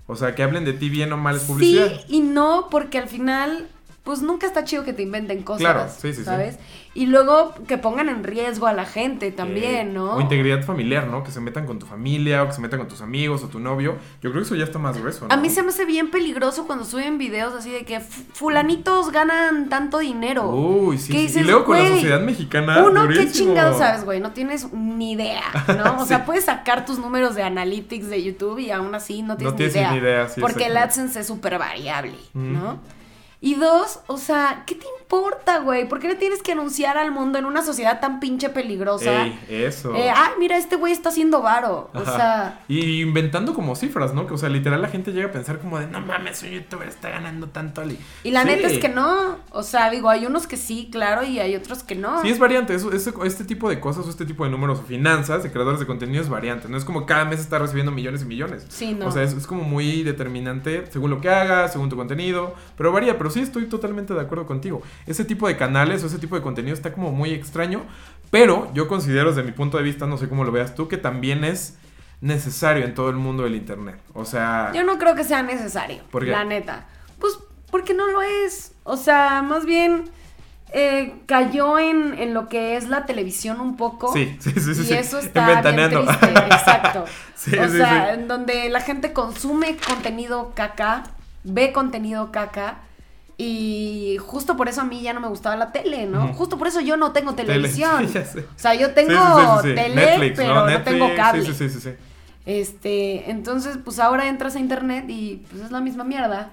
O 0.06 0.16
sea, 0.16 0.34
que 0.34 0.42
hablen 0.42 0.64
de 0.66 0.74
ti 0.74 0.90
bien 0.90 1.12
o 1.12 1.16
mal 1.16 1.36
es 1.36 1.44
publicidad. 1.44 1.88
Sí 2.06 2.16
y 2.16 2.20
no, 2.20 2.68
porque 2.70 2.98
al 2.98 3.08
final, 3.08 3.68
pues 4.04 4.20
nunca 4.22 4.46
está 4.46 4.64
chido 4.64 4.84
que 4.84 4.92
te 4.92 5.02
inventen 5.02 5.42
cosas. 5.42 5.60
Claro, 5.60 5.86
sí, 5.88 6.12
sí, 6.12 6.16
sí. 6.20 6.24
¿Sabes? 6.24 6.58
Y 6.92 7.06
luego 7.06 7.54
que 7.66 7.76
pongan 7.78 8.08
en 8.08 8.22
riesgo 8.22 8.66
a 8.68 8.72
la 8.72 8.84
gente 8.84 9.32
también, 9.32 9.88
Eh, 9.88 9.92
¿no? 9.92 10.12
O 10.16 10.20
integridad 10.20 10.62
familiar, 10.62 11.08
¿no? 11.08 11.24
Que 11.24 11.32
se 11.32 11.40
metan 11.40 11.66
con 11.66 11.78
tu 11.80 11.86
familia 11.86 12.42
o 12.42 12.46
que 12.46 12.52
se 12.52 12.60
metan 12.60 12.78
con 12.78 12.88
tus 12.88 13.00
amigos 13.00 13.42
o 13.42 13.48
tu 13.48 13.58
novio. 13.58 13.96
Yo 14.22 14.30
creo 14.30 14.42
que 14.42 14.46
eso 14.46 14.54
ya 14.54 14.64
está 14.64 14.78
más 14.78 14.96
grueso, 14.98 15.26
¿no? 15.26 15.34
A 15.34 15.36
mí 15.38 15.48
se 15.50 15.62
me 15.62 15.70
hace 15.70 15.86
bien 15.86 16.10
peligroso 16.10 16.66
cuando 16.66 16.84
suben 16.84 17.18
videos 17.18 17.52
así 17.54 17.70
de 17.70 17.84
que 17.84 17.98
"Fu- 18.00 18.22
fulanitos 18.34 19.10
ganan 19.10 19.68
tanto 19.70 19.98
dinero. 19.98 20.50
Uy, 20.50 20.98
sí. 20.98 21.10
¿Qué 21.12 21.18
sí. 21.18 21.26
dices, 21.26 21.42
y 21.42 21.44
luego 21.46 21.64
con 21.64 21.78
la 21.82 21.88
sociedad 21.88 22.20
mexicana. 22.20 22.84
Uno, 22.84 23.08
qué 23.08 23.28
chingado 23.32 23.76
sabes, 23.76 24.04
güey, 24.04 24.20
no 24.20 24.32
tienes 24.32 24.72
ni 24.72 25.12
idea, 25.12 25.42
¿no? 25.68 25.96
O 26.02 26.06
sea, 26.06 26.24
puedes 26.26 26.44
sacar 26.44 26.84
tus 26.84 26.98
números 26.98 27.34
de 27.34 27.42
analytics 27.42 28.08
de 28.08 28.22
YouTube 28.22 28.58
y 28.58 28.70
aún 28.70 28.94
así 28.94 29.22
no 29.22 29.36
tienes, 29.38 29.52
No 29.54 29.56
tienes 29.56 29.74
ni 29.74 29.80
idea. 29.80 29.92
ni 29.92 29.98
idea, 29.98 30.28
porque 30.40 30.66
el. 30.66 30.76
AdSense 30.76 31.20
es 31.20 31.26
súper 31.26 31.58
variable. 31.58 32.12
¿no? 32.34 32.78
Y 33.40 33.54
dos, 33.56 34.00
o 34.06 34.16
sea, 34.18 34.64
¿qué 34.66 34.74
te 34.74 34.86
güey? 35.64 35.88
¿Por 35.88 36.00
qué 36.00 36.08
le 36.08 36.14
tienes 36.14 36.42
que 36.42 36.52
anunciar 36.52 36.98
al 36.98 37.10
mundo 37.12 37.38
en 37.38 37.44
una 37.44 37.62
sociedad 37.62 38.00
tan 38.00 38.20
pinche 38.20 38.48
peligrosa? 38.48 39.24
Ey, 39.24 39.38
eso. 39.48 39.94
Eh, 39.94 40.10
ay, 40.10 40.32
mira, 40.38 40.56
este 40.56 40.76
güey 40.76 40.92
está 40.92 41.10
haciendo 41.10 41.42
varo. 41.42 41.90
O 41.94 42.04
sea, 42.04 42.62
Y 42.68 43.00
inventando 43.02 43.54
como 43.54 43.76
cifras, 43.76 44.14
¿no? 44.14 44.26
Que, 44.26 44.34
o 44.34 44.38
sea, 44.38 44.48
literal 44.48 44.82
la 44.82 44.88
gente 44.88 45.12
llega 45.12 45.28
a 45.28 45.32
pensar 45.32 45.58
como 45.58 45.78
de, 45.78 45.86
no 45.86 46.00
mames, 46.00 46.42
un 46.42 46.50
youtuber 46.50 46.88
está 46.88 47.10
ganando 47.10 47.48
tanto. 47.48 47.80
Ali". 47.80 47.98
y 48.22 48.30
la 48.30 48.42
Sí. 48.42 48.48
neta 48.48 48.68
es 48.68 48.78
que 48.78 48.88
no. 48.88 49.36
O 49.50 49.62
sea, 49.62 49.90
digo, 49.90 50.08
hay 50.10 50.26
unos 50.26 50.46
que 50.46 50.56
sí, 50.56 50.88
claro, 50.90 51.24
y 51.24 51.38
hay 51.38 51.54
otros 51.56 51.82
que 51.82 51.94
no. 51.94 52.20
Sí, 52.22 52.30
es 52.30 52.38
variante. 52.38 52.74
Eso, 52.74 52.92
este, 52.92 53.12
este 53.24 53.44
tipo 53.44 53.68
de 53.68 53.80
cosas 53.80 54.06
o 54.06 54.10
este 54.10 54.26
tipo 54.26 54.44
de 54.44 54.50
números 54.50 54.80
o 54.80 54.82
finanzas 54.82 55.42
de 55.42 55.50
creadores 55.50 55.80
de 55.80 55.86
contenido 55.86 56.22
es 56.22 56.28
variante. 56.28 56.68
No 56.68 56.76
es 56.76 56.84
como 56.84 57.06
cada 57.06 57.24
mes 57.24 57.40
está 57.40 57.58
recibiendo 57.58 57.92
millones 57.92 58.22
y 58.22 58.24
millones. 58.26 58.66
Sí, 58.68 58.94
no. 58.94 59.06
O 59.06 59.10
sea, 59.12 59.22
es, 59.22 59.32
es 59.32 59.46
como 59.46 59.62
muy 59.64 60.02
determinante 60.02 60.84
según 60.90 61.10
lo 61.10 61.20
que 61.20 61.30
hagas, 61.30 61.72
según 61.72 61.88
tu 61.88 61.96
contenido. 61.96 62.54
Pero 62.76 62.92
varía, 62.92 63.16
pero 63.18 63.30
sí 63.30 63.40
estoy 63.40 63.66
totalmente 63.66 64.14
de 64.14 64.20
acuerdo 64.20 64.46
contigo. 64.46 64.82
Ese 65.06 65.24
tipo 65.24 65.48
de 65.48 65.56
canales 65.56 66.02
o 66.02 66.06
ese 66.06 66.18
tipo 66.18 66.36
de 66.36 66.42
contenido 66.42 66.74
está 66.74 66.92
como 66.92 67.12
muy 67.12 67.30
extraño. 67.30 67.82
Pero 68.30 68.70
yo 68.74 68.88
considero 68.88 69.30
desde 69.30 69.42
mi 69.42 69.52
punto 69.52 69.76
de 69.76 69.84
vista, 69.84 70.06
no 70.06 70.18
sé 70.18 70.28
cómo 70.28 70.44
lo 70.44 70.52
veas 70.52 70.74
tú, 70.74 70.88
que 70.88 70.96
también 70.96 71.44
es 71.44 71.76
necesario 72.20 72.84
en 72.84 72.94
todo 72.94 73.10
el 73.10 73.16
mundo 73.16 73.44
del 73.44 73.54
internet. 73.54 73.98
O 74.12 74.24
sea, 74.24 74.72
Yo 74.74 74.82
no 74.82 74.98
creo 74.98 75.14
que 75.14 75.24
sea 75.24 75.42
necesario, 75.42 76.02
¿Por 76.10 76.24
qué? 76.24 76.30
la 76.30 76.44
neta. 76.44 76.86
Pues 77.18 77.38
porque 77.70 77.94
no 77.94 78.06
lo 78.06 78.22
es. 78.22 78.72
O 78.84 78.96
sea, 78.96 79.42
más 79.42 79.66
bien 79.66 80.04
eh, 80.72 81.14
cayó 81.26 81.78
en, 81.78 82.18
en 82.18 82.34
lo 82.34 82.48
que 82.48 82.76
es 82.76 82.88
la 82.88 83.06
televisión 83.06 83.60
un 83.60 83.76
poco. 83.76 84.12
sí, 84.12 84.36
sí, 84.40 84.50
sí, 84.52 84.70
y 84.70 84.74
sí. 84.74 84.94
eso 84.94 85.18
está 85.18 85.60
bien 85.62 85.90
triste, 85.90 86.26
exacto. 86.26 87.04
Sí, 87.36 87.56
o 87.58 87.68
sí, 87.68 87.76
sea, 87.76 88.14
en 88.14 88.26
donde 88.26 88.70
la 88.70 88.80
gente 88.80 89.12
consume 89.12 89.76
contenido 89.76 90.52
caca, 90.54 91.04
ve 91.44 91.72
contenido 91.72 92.32
caca. 92.32 92.78
Y 93.36 94.16
justo 94.20 94.56
por 94.56 94.68
eso 94.68 94.82
a 94.82 94.84
mí 94.84 95.02
ya 95.02 95.12
no 95.12 95.20
me 95.20 95.26
gustaba 95.28 95.56
la 95.56 95.72
tele, 95.72 96.06
¿no? 96.06 96.28
Justo 96.34 96.56
por 96.56 96.68
eso 96.68 96.80
yo 96.80 96.96
no 96.96 97.12
tengo 97.12 97.34
Tele, 97.34 97.48
televisión. 97.54 98.08
sí. 98.08 98.18
O 98.38 98.42
sea, 98.58 98.74
yo 98.74 98.92
tengo 98.92 99.12
sí, 99.62 99.68
sí, 99.70 99.74
tele, 99.74 99.94
Netflix, 99.94 100.36
pero 100.36 100.54
¿no? 100.54 100.60
no, 100.60 100.66
Netflix, 100.66 100.84
tengo 100.98 101.14
cable. 101.16 101.44
Sí, 101.44 101.52
sí, 101.54 101.68
sí, 101.68 101.80
sí. 101.80 101.90
Este, 102.46 103.30
entonces, 103.30 103.78
pues 103.82 103.98
ahora 103.98 104.28
entras 104.28 104.54
a 104.54 104.60
internet 104.60 105.06
y 105.08 105.42
pues 105.50 105.62
es 105.62 105.70
la 105.70 105.80
misma 105.80 106.04
mierda. 106.04 106.50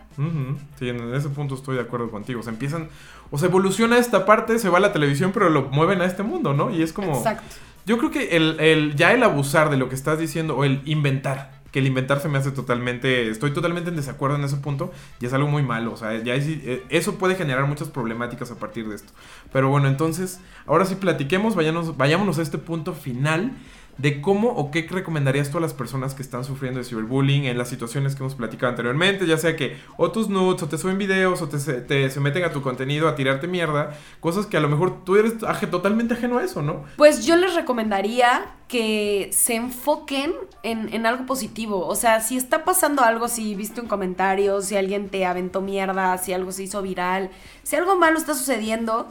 Sí, 0.79 0.89
en 0.89 1.13
ese 1.13 1.29
punto 1.29 1.55
estoy 1.55 1.75
de 1.75 1.81
acuerdo 1.81 2.09
contigo. 2.09 2.39
O 2.39 2.43
sea, 2.43 2.53
empiezan, 2.53 2.87
o 3.29 3.37
sea, 3.37 3.49
evoluciona 3.49 3.97
esta 3.97 4.25
parte, 4.25 4.57
se 4.57 4.69
va 4.69 4.77
a 4.77 4.81
la 4.81 4.93
televisión, 4.93 5.31
pero 5.33 5.49
lo 5.49 5.63
mueven 5.63 6.01
a 6.01 6.05
este 6.05 6.23
mundo, 6.23 6.53
¿no? 6.53 6.71
Y 6.71 6.81
es 6.81 6.93
como... 6.93 7.15
Exacto. 7.17 7.43
Yo 7.85 7.97
creo 7.97 8.09
que 8.11 8.37
el, 8.37 8.59
el- 8.59 8.95
ya 8.95 9.11
el 9.11 9.21
abusar 9.23 9.69
de 9.69 9.77
lo 9.77 9.89
que 9.89 9.95
estás 9.95 10.17
diciendo 10.17 10.55
o 10.55 10.63
el 10.63 10.81
inventar, 10.85 11.51
que 11.71 11.79
el 11.79 11.87
inventar 11.87 12.19
se 12.19 12.27
me 12.29 12.37
hace 12.37 12.51
totalmente, 12.51 13.29
estoy 13.29 13.51
totalmente 13.51 13.89
en 13.89 13.95
desacuerdo 13.95 14.35
en 14.35 14.43
ese 14.43 14.57
punto 14.57 14.91
y 15.19 15.25
es 15.25 15.33
algo 15.33 15.47
muy 15.47 15.63
malo, 15.63 15.93
o 15.93 15.97
sea, 15.97 16.21
ya 16.23 16.35
es- 16.35 16.47
eh, 16.47 16.83
eso 16.89 17.15
puede 17.17 17.35
generar 17.35 17.65
muchas 17.65 17.87
problemáticas 17.89 18.51
a 18.51 18.55
partir 18.55 18.87
de 18.89 18.95
esto. 18.95 19.13
Pero 19.53 19.69
bueno, 19.69 19.87
entonces, 19.87 20.39
ahora 20.67 20.85
sí 20.85 20.95
platiquemos, 20.95 21.55
vayámonos, 21.55 21.95
vayámonos 21.97 22.39
a 22.39 22.41
este 22.41 22.57
punto 22.57 22.93
final 22.93 23.53
de 23.97 24.19
cómo 24.21 24.49
o 24.49 24.71
qué 24.71 24.87
recomendarías 24.89 25.51
tú 25.51 25.57
a 25.59 25.61
las 25.61 25.73
personas 25.73 26.15
que 26.15 26.23
están 26.23 26.43
sufriendo 26.43 26.79
de 26.79 26.85
ciberbullying 26.85 27.45
en 27.45 27.57
las 27.57 27.69
situaciones 27.69 28.15
que 28.15 28.23
hemos 28.23 28.33
platicado 28.35 28.69
anteriormente, 28.71 29.27
ya 29.27 29.37
sea 29.37 29.55
que 29.55 29.77
o 29.97 30.11
tus 30.11 30.27
nudes 30.29 30.63
o 30.63 30.67
te 30.67 30.77
suben 30.77 30.97
videos 30.97 31.41
o 31.41 31.47
te, 31.49 31.57
te- 31.59 32.09
se 32.09 32.19
meten 32.19 32.43
a 32.43 32.51
tu 32.51 32.61
contenido 32.61 33.07
a 33.07 33.15
tirarte 33.15 33.47
mierda, 33.47 33.91
cosas 34.19 34.45
que 34.47 34.57
a 34.57 34.59
lo 34.59 34.69
mejor 34.69 35.03
tú 35.03 35.17
eres 35.17 35.35
totalmente 35.69 36.15
ajeno 36.15 36.39
a 36.39 36.43
eso, 36.43 36.61
¿no? 36.61 36.83
Pues 36.97 37.25
yo 37.25 37.35
les 37.35 37.53
recomendaría 37.53 38.45
que 38.67 39.29
se 39.33 39.55
enfoquen 39.55 40.33
en, 40.63 40.93
en 40.93 41.05
algo 41.05 41.25
positivo. 41.25 41.85
O 41.85 41.95
sea, 41.95 42.21
si 42.21 42.37
está 42.37 42.63
pasando 42.63 43.03
algo, 43.03 43.27
si 43.27 43.53
viste 43.55 43.81
un 43.81 43.87
comentario, 43.87 44.61
si 44.61 44.77
alguien 44.77 45.09
te 45.09 45.25
aventó 45.25 45.61
mierda, 45.61 46.17
si 46.17 46.33
algo 46.33 46.51
se 46.51 46.63
hizo 46.63 46.81
viral, 46.81 47.29
si 47.63 47.75
algo 47.75 47.97
malo 47.97 48.17
está 48.17 48.33
sucediendo, 48.33 49.07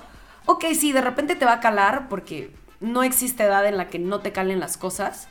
ok, 0.46 0.64
sí, 0.74 0.92
de 0.92 1.02
repente 1.02 1.34
te 1.36 1.44
va 1.44 1.54
a 1.54 1.60
calar 1.60 2.08
porque 2.08 2.50
no 2.80 3.02
existe 3.02 3.44
edad 3.44 3.66
en 3.66 3.76
la 3.76 3.88
que 3.88 3.98
no 3.98 4.20
te 4.20 4.32
calen 4.32 4.60
las 4.60 4.76
cosas. 4.76 5.28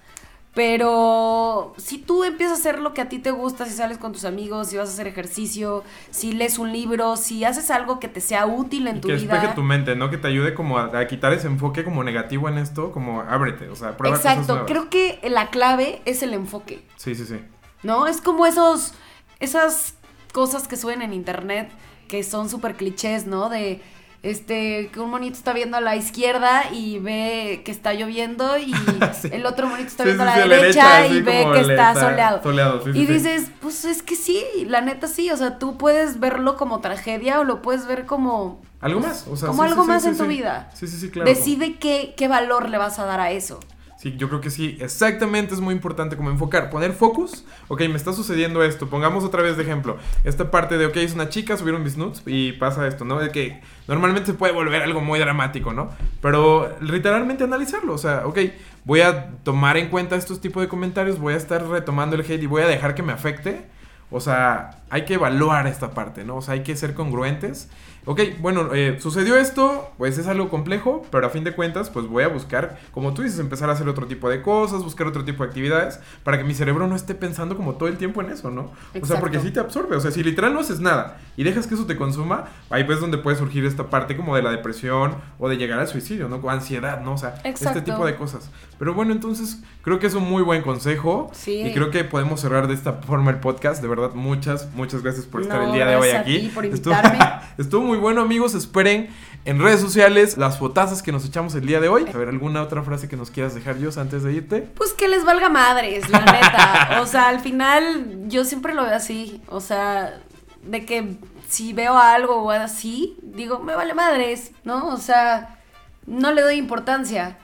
Pero 0.54 1.74
si 1.78 2.00
tú 2.00 2.24
empiezas 2.24 2.58
a 2.58 2.60
hacer 2.60 2.80
lo 2.80 2.94
que 2.94 3.02
a 3.02 3.08
ti 3.08 3.20
te 3.20 3.32
gusta, 3.32 3.66
si 3.66 3.72
sales 3.72 3.98
con 3.98 4.12
tus 4.14 4.26
amigos, 4.26 4.68
si 4.70 4.78
vas 4.78 4.90
a 4.90 4.92
hacer 4.92 5.08
ejercicio, 5.08 5.84
si 6.10 6.32
lees 6.34 6.58
un 6.60 6.74
libro, 6.74 7.16
si 7.18 7.44
haces 7.46 7.70
algo 7.72 8.00
que 8.00 8.08
te 8.08 8.20
sea 8.20 8.46
útil 8.48 8.88
en 8.88 8.98
Y 8.98 9.00
tu 9.02 9.08
que 9.08 9.16
vida. 9.16 9.34
despeje 9.36 9.54
tu 9.56 9.62
mente, 9.62 9.96
¿no? 9.96 10.10
Que 10.10 10.18
te 10.18 10.28
ayude 10.28 10.54
como 10.56 10.78
a, 10.80 10.86
a 11.00 11.08
quitar 11.08 11.34
ese 11.34 11.48
enfoque 11.48 11.84
como 11.84 12.04
negativo 12.04 12.50
en 12.50 12.58
esto, 12.58 12.92
como 12.92 13.22
ábrete, 13.22 13.70
o 13.70 13.76
sea, 13.76 13.96
prueba 13.96 14.18
cosas 14.18 14.32
Exacto, 14.34 14.54
nuevas. 14.54 14.70
creo 14.72 14.90
que 14.90 15.20
la 15.30 15.50
clave 15.50 16.02
es 16.06 16.24
el 16.24 16.34
enfoque, 16.34 16.84
Sí, 16.98 17.16
sí, 17.16 17.26
sí. 17.26 17.40
¿no? 17.84 18.08
Es 18.08 18.20
como 18.20 18.46
esos, 18.46 18.94
esas 19.40 19.94
cosas 20.34 20.68
que 20.68 20.76
suben 20.78 21.02
en 21.04 21.14
internet 21.14 21.72
que 22.08 22.24
son 22.24 22.50
súper 22.50 22.76
clichés, 22.76 23.28
¿no? 23.28 23.50
De, 23.50 23.82
este, 24.22 24.90
que 24.92 25.00
un 25.00 25.10
monito 25.10 25.38
está 25.38 25.54
viendo 25.54 25.78
a 25.78 25.82
la 25.82 25.96
izquierda 25.96 26.64
y 26.74 27.00
ve 27.00 27.62
que 27.64 27.72
está 27.72 27.94
lloviendo 27.94 28.58
y 28.58 28.74
Sí. 29.22 29.30
el 29.32 29.46
otro 29.46 29.68
monito 29.68 29.88
está 29.88 30.04
Sí, 30.04 30.10
viendo 30.10 30.24
sí, 30.26 30.30
a 30.30 30.36
la 30.36 30.48
derecha, 30.48 30.94
derecha, 31.02 31.08
y 31.16 31.22
ve 31.22 31.48
que 31.54 31.60
está 31.62 31.92
está 31.92 32.02
soleado. 32.42 32.82
y 32.94 33.06
dices, 33.06 33.50
pues 33.62 33.86
es 33.86 34.04
que 34.04 34.16
sí, 34.16 34.44
la 34.68 34.82
neta 34.82 35.08
sí, 35.08 35.30
o 35.32 35.38
sea, 35.38 35.58
tú 35.58 35.78
puedes 35.78 36.20
verlo 36.20 36.58
como 36.58 36.80
tragedia 36.82 37.40
o 37.40 37.44
lo 37.44 37.62
puedes 37.62 37.86
ver 37.88 38.06
como... 38.06 38.62
Algo 38.82 39.00
más, 39.02 39.26
o 39.30 39.36
sea, 39.36 39.48
como 39.50 39.64
algo 39.64 39.84
más 39.86 40.06
en 40.06 40.18
tu 40.18 40.26
vida. 40.26 40.70
Sí, 40.74 40.88
sí, 40.88 40.98
sí, 40.98 41.10
claro. 41.10 41.30
Decide 41.30 41.76
qué, 41.78 42.14
qué 42.16 42.28
valor 42.30 42.70
le 42.70 42.78
vas 42.78 42.98
a 43.00 43.06
dar 43.06 43.20
a 43.20 43.32
eso. 43.32 43.60
Sí, 44.00 44.16
yo 44.16 44.30
creo 44.30 44.40
que 44.40 44.50
sí, 44.50 44.78
exactamente 44.80 45.54
es 45.54 45.60
muy 45.60 45.74
importante 45.74 46.16
como 46.16 46.30
enfocar, 46.30 46.70
poner 46.70 46.94
focus, 46.94 47.44
ok, 47.68 47.82
me 47.82 47.98
está 47.98 48.14
sucediendo 48.14 48.64
esto, 48.64 48.90
pongamos 48.90 49.26
otra 49.26 49.42
vez 49.42 49.58
de 49.58 49.64
ejemplo, 49.64 49.98
esta 50.24 50.52
parte 50.52 50.78
de, 50.78 50.86
ok, 50.86 50.96
es 50.96 51.16
una 51.16 51.28
chica, 51.28 51.58
subieron 51.58 51.84
mis 51.84 51.98
nudes 51.98 52.24
y 52.26 52.54
pasa 52.54 52.88
esto, 52.88 53.04
¿no? 53.04 53.20
De 53.20 53.30
que 53.30 53.60
normalmente 53.90 54.28
se 54.28 54.38
puede 54.38 54.54
volver 54.54 54.84
algo 54.84 55.02
muy 55.02 55.20
dramático, 55.20 55.74
¿no? 55.74 55.90
Pero 56.22 56.78
literalmente 56.80 57.44
analizarlo, 57.44 57.94
o 57.94 57.98
sea, 57.98 58.26
ok, 58.26 58.40
voy 58.86 59.02
a 59.02 59.32
tomar 59.44 59.76
en 59.76 59.90
cuenta 59.90 60.16
estos 60.16 60.40
tipos 60.40 60.64
de 60.64 60.70
comentarios, 60.70 61.20
voy 61.20 61.34
a 61.34 61.38
estar 61.38 61.68
retomando 61.68 62.16
el 62.16 62.22
hate 62.22 62.44
y 62.44 62.46
voy 62.46 62.62
a 62.62 62.68
dejar 62.68 62.96
que 62.96 63.04
me 63.04 63.12
afecte, 63.12 63.66
o 64.12 64.22
sea, 64.22 64.79
hay 64.90 65.06
que 65.06 65.16
evaluar 65.16 65.68
esta 65.68 65.92
parte, 65.92 66.24
¿no? 66.24 66.38
O 66.38 66.42
sea, 66.42 66.54
hay 66.56 66.64
que 66.64 66.76
ser 66.76 66.94
congruentes. 66.94 67.70
Ok, 68.06 68.22
bueno, 68.40 68.74
eh, 68.74 68.98
sucedió 69.00 69.36
esto, 69.38 69.92
pues 69.98 70.18
es 70.18 70.26
algo 70.28 70.50
complejo, 70.50 71.06
pero 71.12 71.28
a 71.28 71.30
fin 71.30 71.44
de 71.44 71.52
cuentas, 71.54 71.90
pues 71.90 72.08
voy 72.08 72.24
a 72.24 72.28
buscar, 72.30 72.80
como 72.92 73.14
tú 73.14 73.22
dices, 73.22 73.40
empezar 73.40 73.70
a 73.70 73.74
hacer 73.74 73.88
otro 73.90 74.08
tipo 74.08 74.30
de 74.30 74.42
cosas, 74.42 74.84
buscar 74.84 75.06
otro 75.06 75.26
tipo 75.26 75.44
de 75.44 75.50
actividades, 75.50 76.00
para 76.24 76.38
que 76.38 76.44
mi 76.46 76.54
cerebro 76.56 76.88
no 76.88 76.96
esté 76.96 77.14
pensando 77.14 77.56
como 77.58 77.76
todo 77.76 77.90
el 77.90 77.98
tiempo 77.98 78.22
en 78.22 78.32
eso, 78.32 78.50
¿no? 78.50 78.62
O 78.62 78.68
sea, 78.94 79.00
Exacto. 79.02 79.20
porque 79.20 79.40
sí 79.40 79.52
te 79.52 79.60
absorbe, 79.60 79.96
o 79.98 80.00
sea, 80.00 80.12
si 80.12 80.24
literal 80.24 80.54
no 80.54 80.62
haces 80.62 80.80
nada 80.80 81.20
y 81.36 81.44
dejas 81.44 81.68
que 81.68 81.76
eso 81.76 81.86
te 81.86 81.98
consuma, 81.98 82.46
ahí 82.70 82.86
pues 82.86 83.00
donde 83.00 83.18
puede 83.20 83.36
surgir 83.38 83.66
esta 83.66 83.90
parte 83.90 84.16
como 84.16 84.36
de 84.36 84.42
la 84.42 84.50
depresión 84.52 85.16
o 85.38 85.50
de 85.50 85.58
llegar 85.58 85.78
al 85.80 85.88
suicidio, 85.88 86.30
¿no? 86.30 86.38
O 86.38 86.50
ansiedad, 86.50 87.02
¿no? 87.02 87.14
O 87.14 87.18
sea, 87.18 87.36
Exacto. 87.44 87.78
este 87.80 87.92
tipo 87.92 88.06
de 88.06 88.16
cosas. 88.16 88.50
Pero 88.80 88.94
bueno, 88.94 89.12
entonces 89.12 89.62
creo 89.84 90.00
que 90.00 90.08
es 90.08 90.16
un 90.16 90.24
muy 90.28 90.42
buen 90.42 90.62
consejo 90.62 91.30
Sí. 91.34 91.62
y 91.64 91.74
creo 91.74 91.92
que 91.92 92.06
podemos 92.06 92.40
cerrar 92.40 92.68
de 92.68 92.74
esta 92.74 92.94
forma 92.94 93.30
el 93.30 93.38
podcast. 93.40 93.82
De 93.82 93.88
verdad, 93.90 94.14
muchas, 94.14 94.70
muchas 94.80 95.04
gracias 95.04 95.26
por 95.26 95.42
estar 95.42 95.60
No, 95.60 95.68
el 95.68 95.74
día 95.74 95.86
de 95.86 95.96
hoy 95.96 96.10
aquí. 96.10 96.40
ti 96.40 96.48
por 96.50 96.66
Estuvo- 96.66 96.94
invitarme. 96.96 97.20
Estuvo 97.60 97.82
muy 97.86 97.98
bueno, 97.98 98.22
amigos. 98.22 98.56
Esperen 98.56 99.10
en 99.46 99.62
redes 99.62 99.80
sociales 99.80 100.38
las 100.38 100.58
fotazas 100.58 101.04
que 101.04 101.12
nos 101.12 101.26
echamos 101.26 101.54
el 101.56 101.66
día 101.68 101.80
de 101.80 101.88
hoy. 101.90 102.06
A 102.14 102.18
ver, 102.18 102.30
¿alguna 102.30 102.62
otra 102.64 102.82
frase 102.84 103.08
que 103.08 103.16
nos 103.18 103.30
quieras 103.32 103.54
dejar, 103.54 103.78
Dios, 103.78 103.98
antes 103.98 104.24
de 104.24 104.34
irte? 104.34 104.62
Pues 104.76 104.94
que 104.94 105.08
les 105.08 105.24
valga 105.24 105.50
madres, 105.50 106.10
la 106.10 106.20
neta. 106.22 107.00
O 107.02 107.06
sea, 107.06 107.28
al 107.30 107.40
final 107.42 108.24
yo 108.28 108.44
siempre 108.46 108.74
lo 108.74 108.84
veo 108.84 108.96
así. 108.96 109.42
O 109.48 109.62
sea, 109.62 110.20
de 110.64 110.86
que 110.86 111.18
si 111.48 111.74
veo 111.74 111.98
algo 111.98 112.44
o 112.44 112.52
así, 112.52 113.18
digo, 113.24 113.60
me 113.60 113.76
vale 113.76 113.94
madres, 113.94 114.52
¿no? 114.64 114.88
O 114.90 114.98
sea, 114.98 115.58
no 116.06 116.32
le 116.32 116.42
doy 116.42 116.56
importancia. 116.56 117.38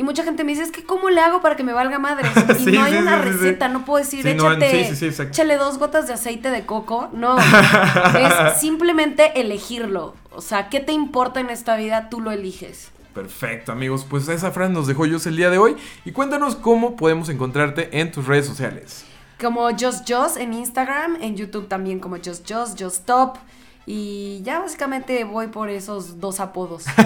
Y 0.00 0.02
mucha 0.02 0.24
gente 0.24 0.44
me 0.44 0.52
dice, 0.52 0.62
es 0.62 0.72
que 0.72 0.82
¿cómo 0.82 1.10
le 1.10 1.20
hago 1.20 1.42
para 1.42 1.56
que 1.56 1.62
me 1.62 1.74
valga 1.74 1.98
madre? 1.98 2.26
Y 2.58 2.64
Sí, 2.64 2.72
no 2.72 2.84
hay 2.84 2.92
sí, 2.94 2.98
una 3.00 3.22
sí, 3.22 3.28
receta, 3.28 3.68
no 3.68 3.84
puedo 3.84 4.02
decir, 4.02 4.24
no, 4.34 4.50
échate, 4.50 5.24
échale 5.24 5.58
dos 5.58 5.76
gotas 5.76 6.06
de 6.06 6.14
aceite 6.14 6.48
de 6.50 6.64
coco. 6.64 7.10
No, 7.12 7.36
es 8.18 8.58
simplemente 8.58 9.38
elegirlo. 9.38 10.14
O 10.30 10.40
sea, 10.40 10.70
¿qué 10.70 10.80
te 10.80 10.92
importa 10.92 11.40
en 11.40 11.50
esta 11.50 11.76
vida? 11.76 12.08
Tú 12.08 12.22
lo 12.22 12.30
eliges. 12.30 12.92
Perfecto, 13.12 13.72
amigos. 13.72 14.06
Pues 14.08 14.26
esa 14.28 14.52
frase 14.52 14.72
nos 14.72 14.86
dejó 14.86 15.06
Jos 15.06 15.26
el 15.26 15.36
día 15.36 15.50
de 15.50 15.58
hoy. 15.58 15.76
Y 16.06 16.12
cuéntanos 16.12 16.56
cómo 16.56 16.96
podemos 16.96 17.28
encontrarte 17.28 18.00
en 18.00 18.10
tus 18.10 18.26
redes 18.26 18.46
sociales. 18.46 19.04
Como 19.38 19.68
Just 19.68 20.10
Just 20.10 20.38
en 20.38 20.54
Instagram, 20.54 21.18
en 21.20 21.36
YouTube 21.36 21.68
también 21.68 22.00
como 22.00 22.16
Just 22.16 22.50
Just, 22.50 22.80
Just 22.82 23.04
Top. 23.04 23.36
Y 23.92 24.40
ya 24.44 24.60
básicamente 24.60 25.24
voy 25.24 25.48
por 25.48 25.68
esos 25.68 26.20
dos 26.20 26.38
apodos. 26.38 26.84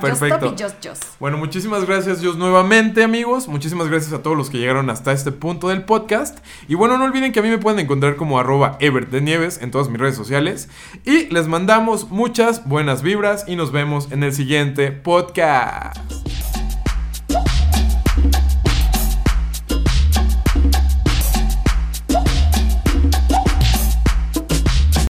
Perfecto. 0.00 0.38
Top 0.40 0.58
y 0.58 0.62
Just 0.62 0.84
Just. 0.84 1.04
Bueno, 1.20 1.38
muchísimas 1.38 1.86
gracias 1.86 2.20
Dios 2.20 2.36
nuevamente 2.36 3.04
amigos, 3.04 3.46
muchísimas 3.46 3.86
gracias 3.86 4.12
a 4.12 4.22
todos 4.24 4.36
los 4.36 4.50
que 4.50 4.58
llegaron 4.58 4.90
hasta 4.90 5.12
este 5.12 5.30
punto 5.30 5.68
del 5.68 5.84
podcast 5.84 6.44
y 6.66 6.74
bueno, 6.74 6.98
no 6.98 7.04
olviden 7.04 7.30
que 7.30 7.38
a 7.38 7.42
mí 7.44 7.48
me 7.48 7.58
pueden 7.58 7.78
encontrar 7.78 8.16
como 8.16 8.40
arroba 8.40 8.76
Ebert 8.80 9.10
de 9.10 9.20
Nieves 9.20 9.62
en 9.62 9.70
todas 9.70 9.88
mis 9.88 10.00
redes 10.00 10.16
sociales 10.16 10.68
y 11.04 11.26
les 11.26 11.46
mandamos 11.46 12.10
muchas 12.10 12.66
buenas 12.66 13.02
vibras 13.02 13.44
y 13.46 13.54
nos 13.54 13.70
vemos 13.70 14.10
en 14.10 14.24
el 14.24 14.32
siguiente 14.32 14.90
podcast. 14.90 16.31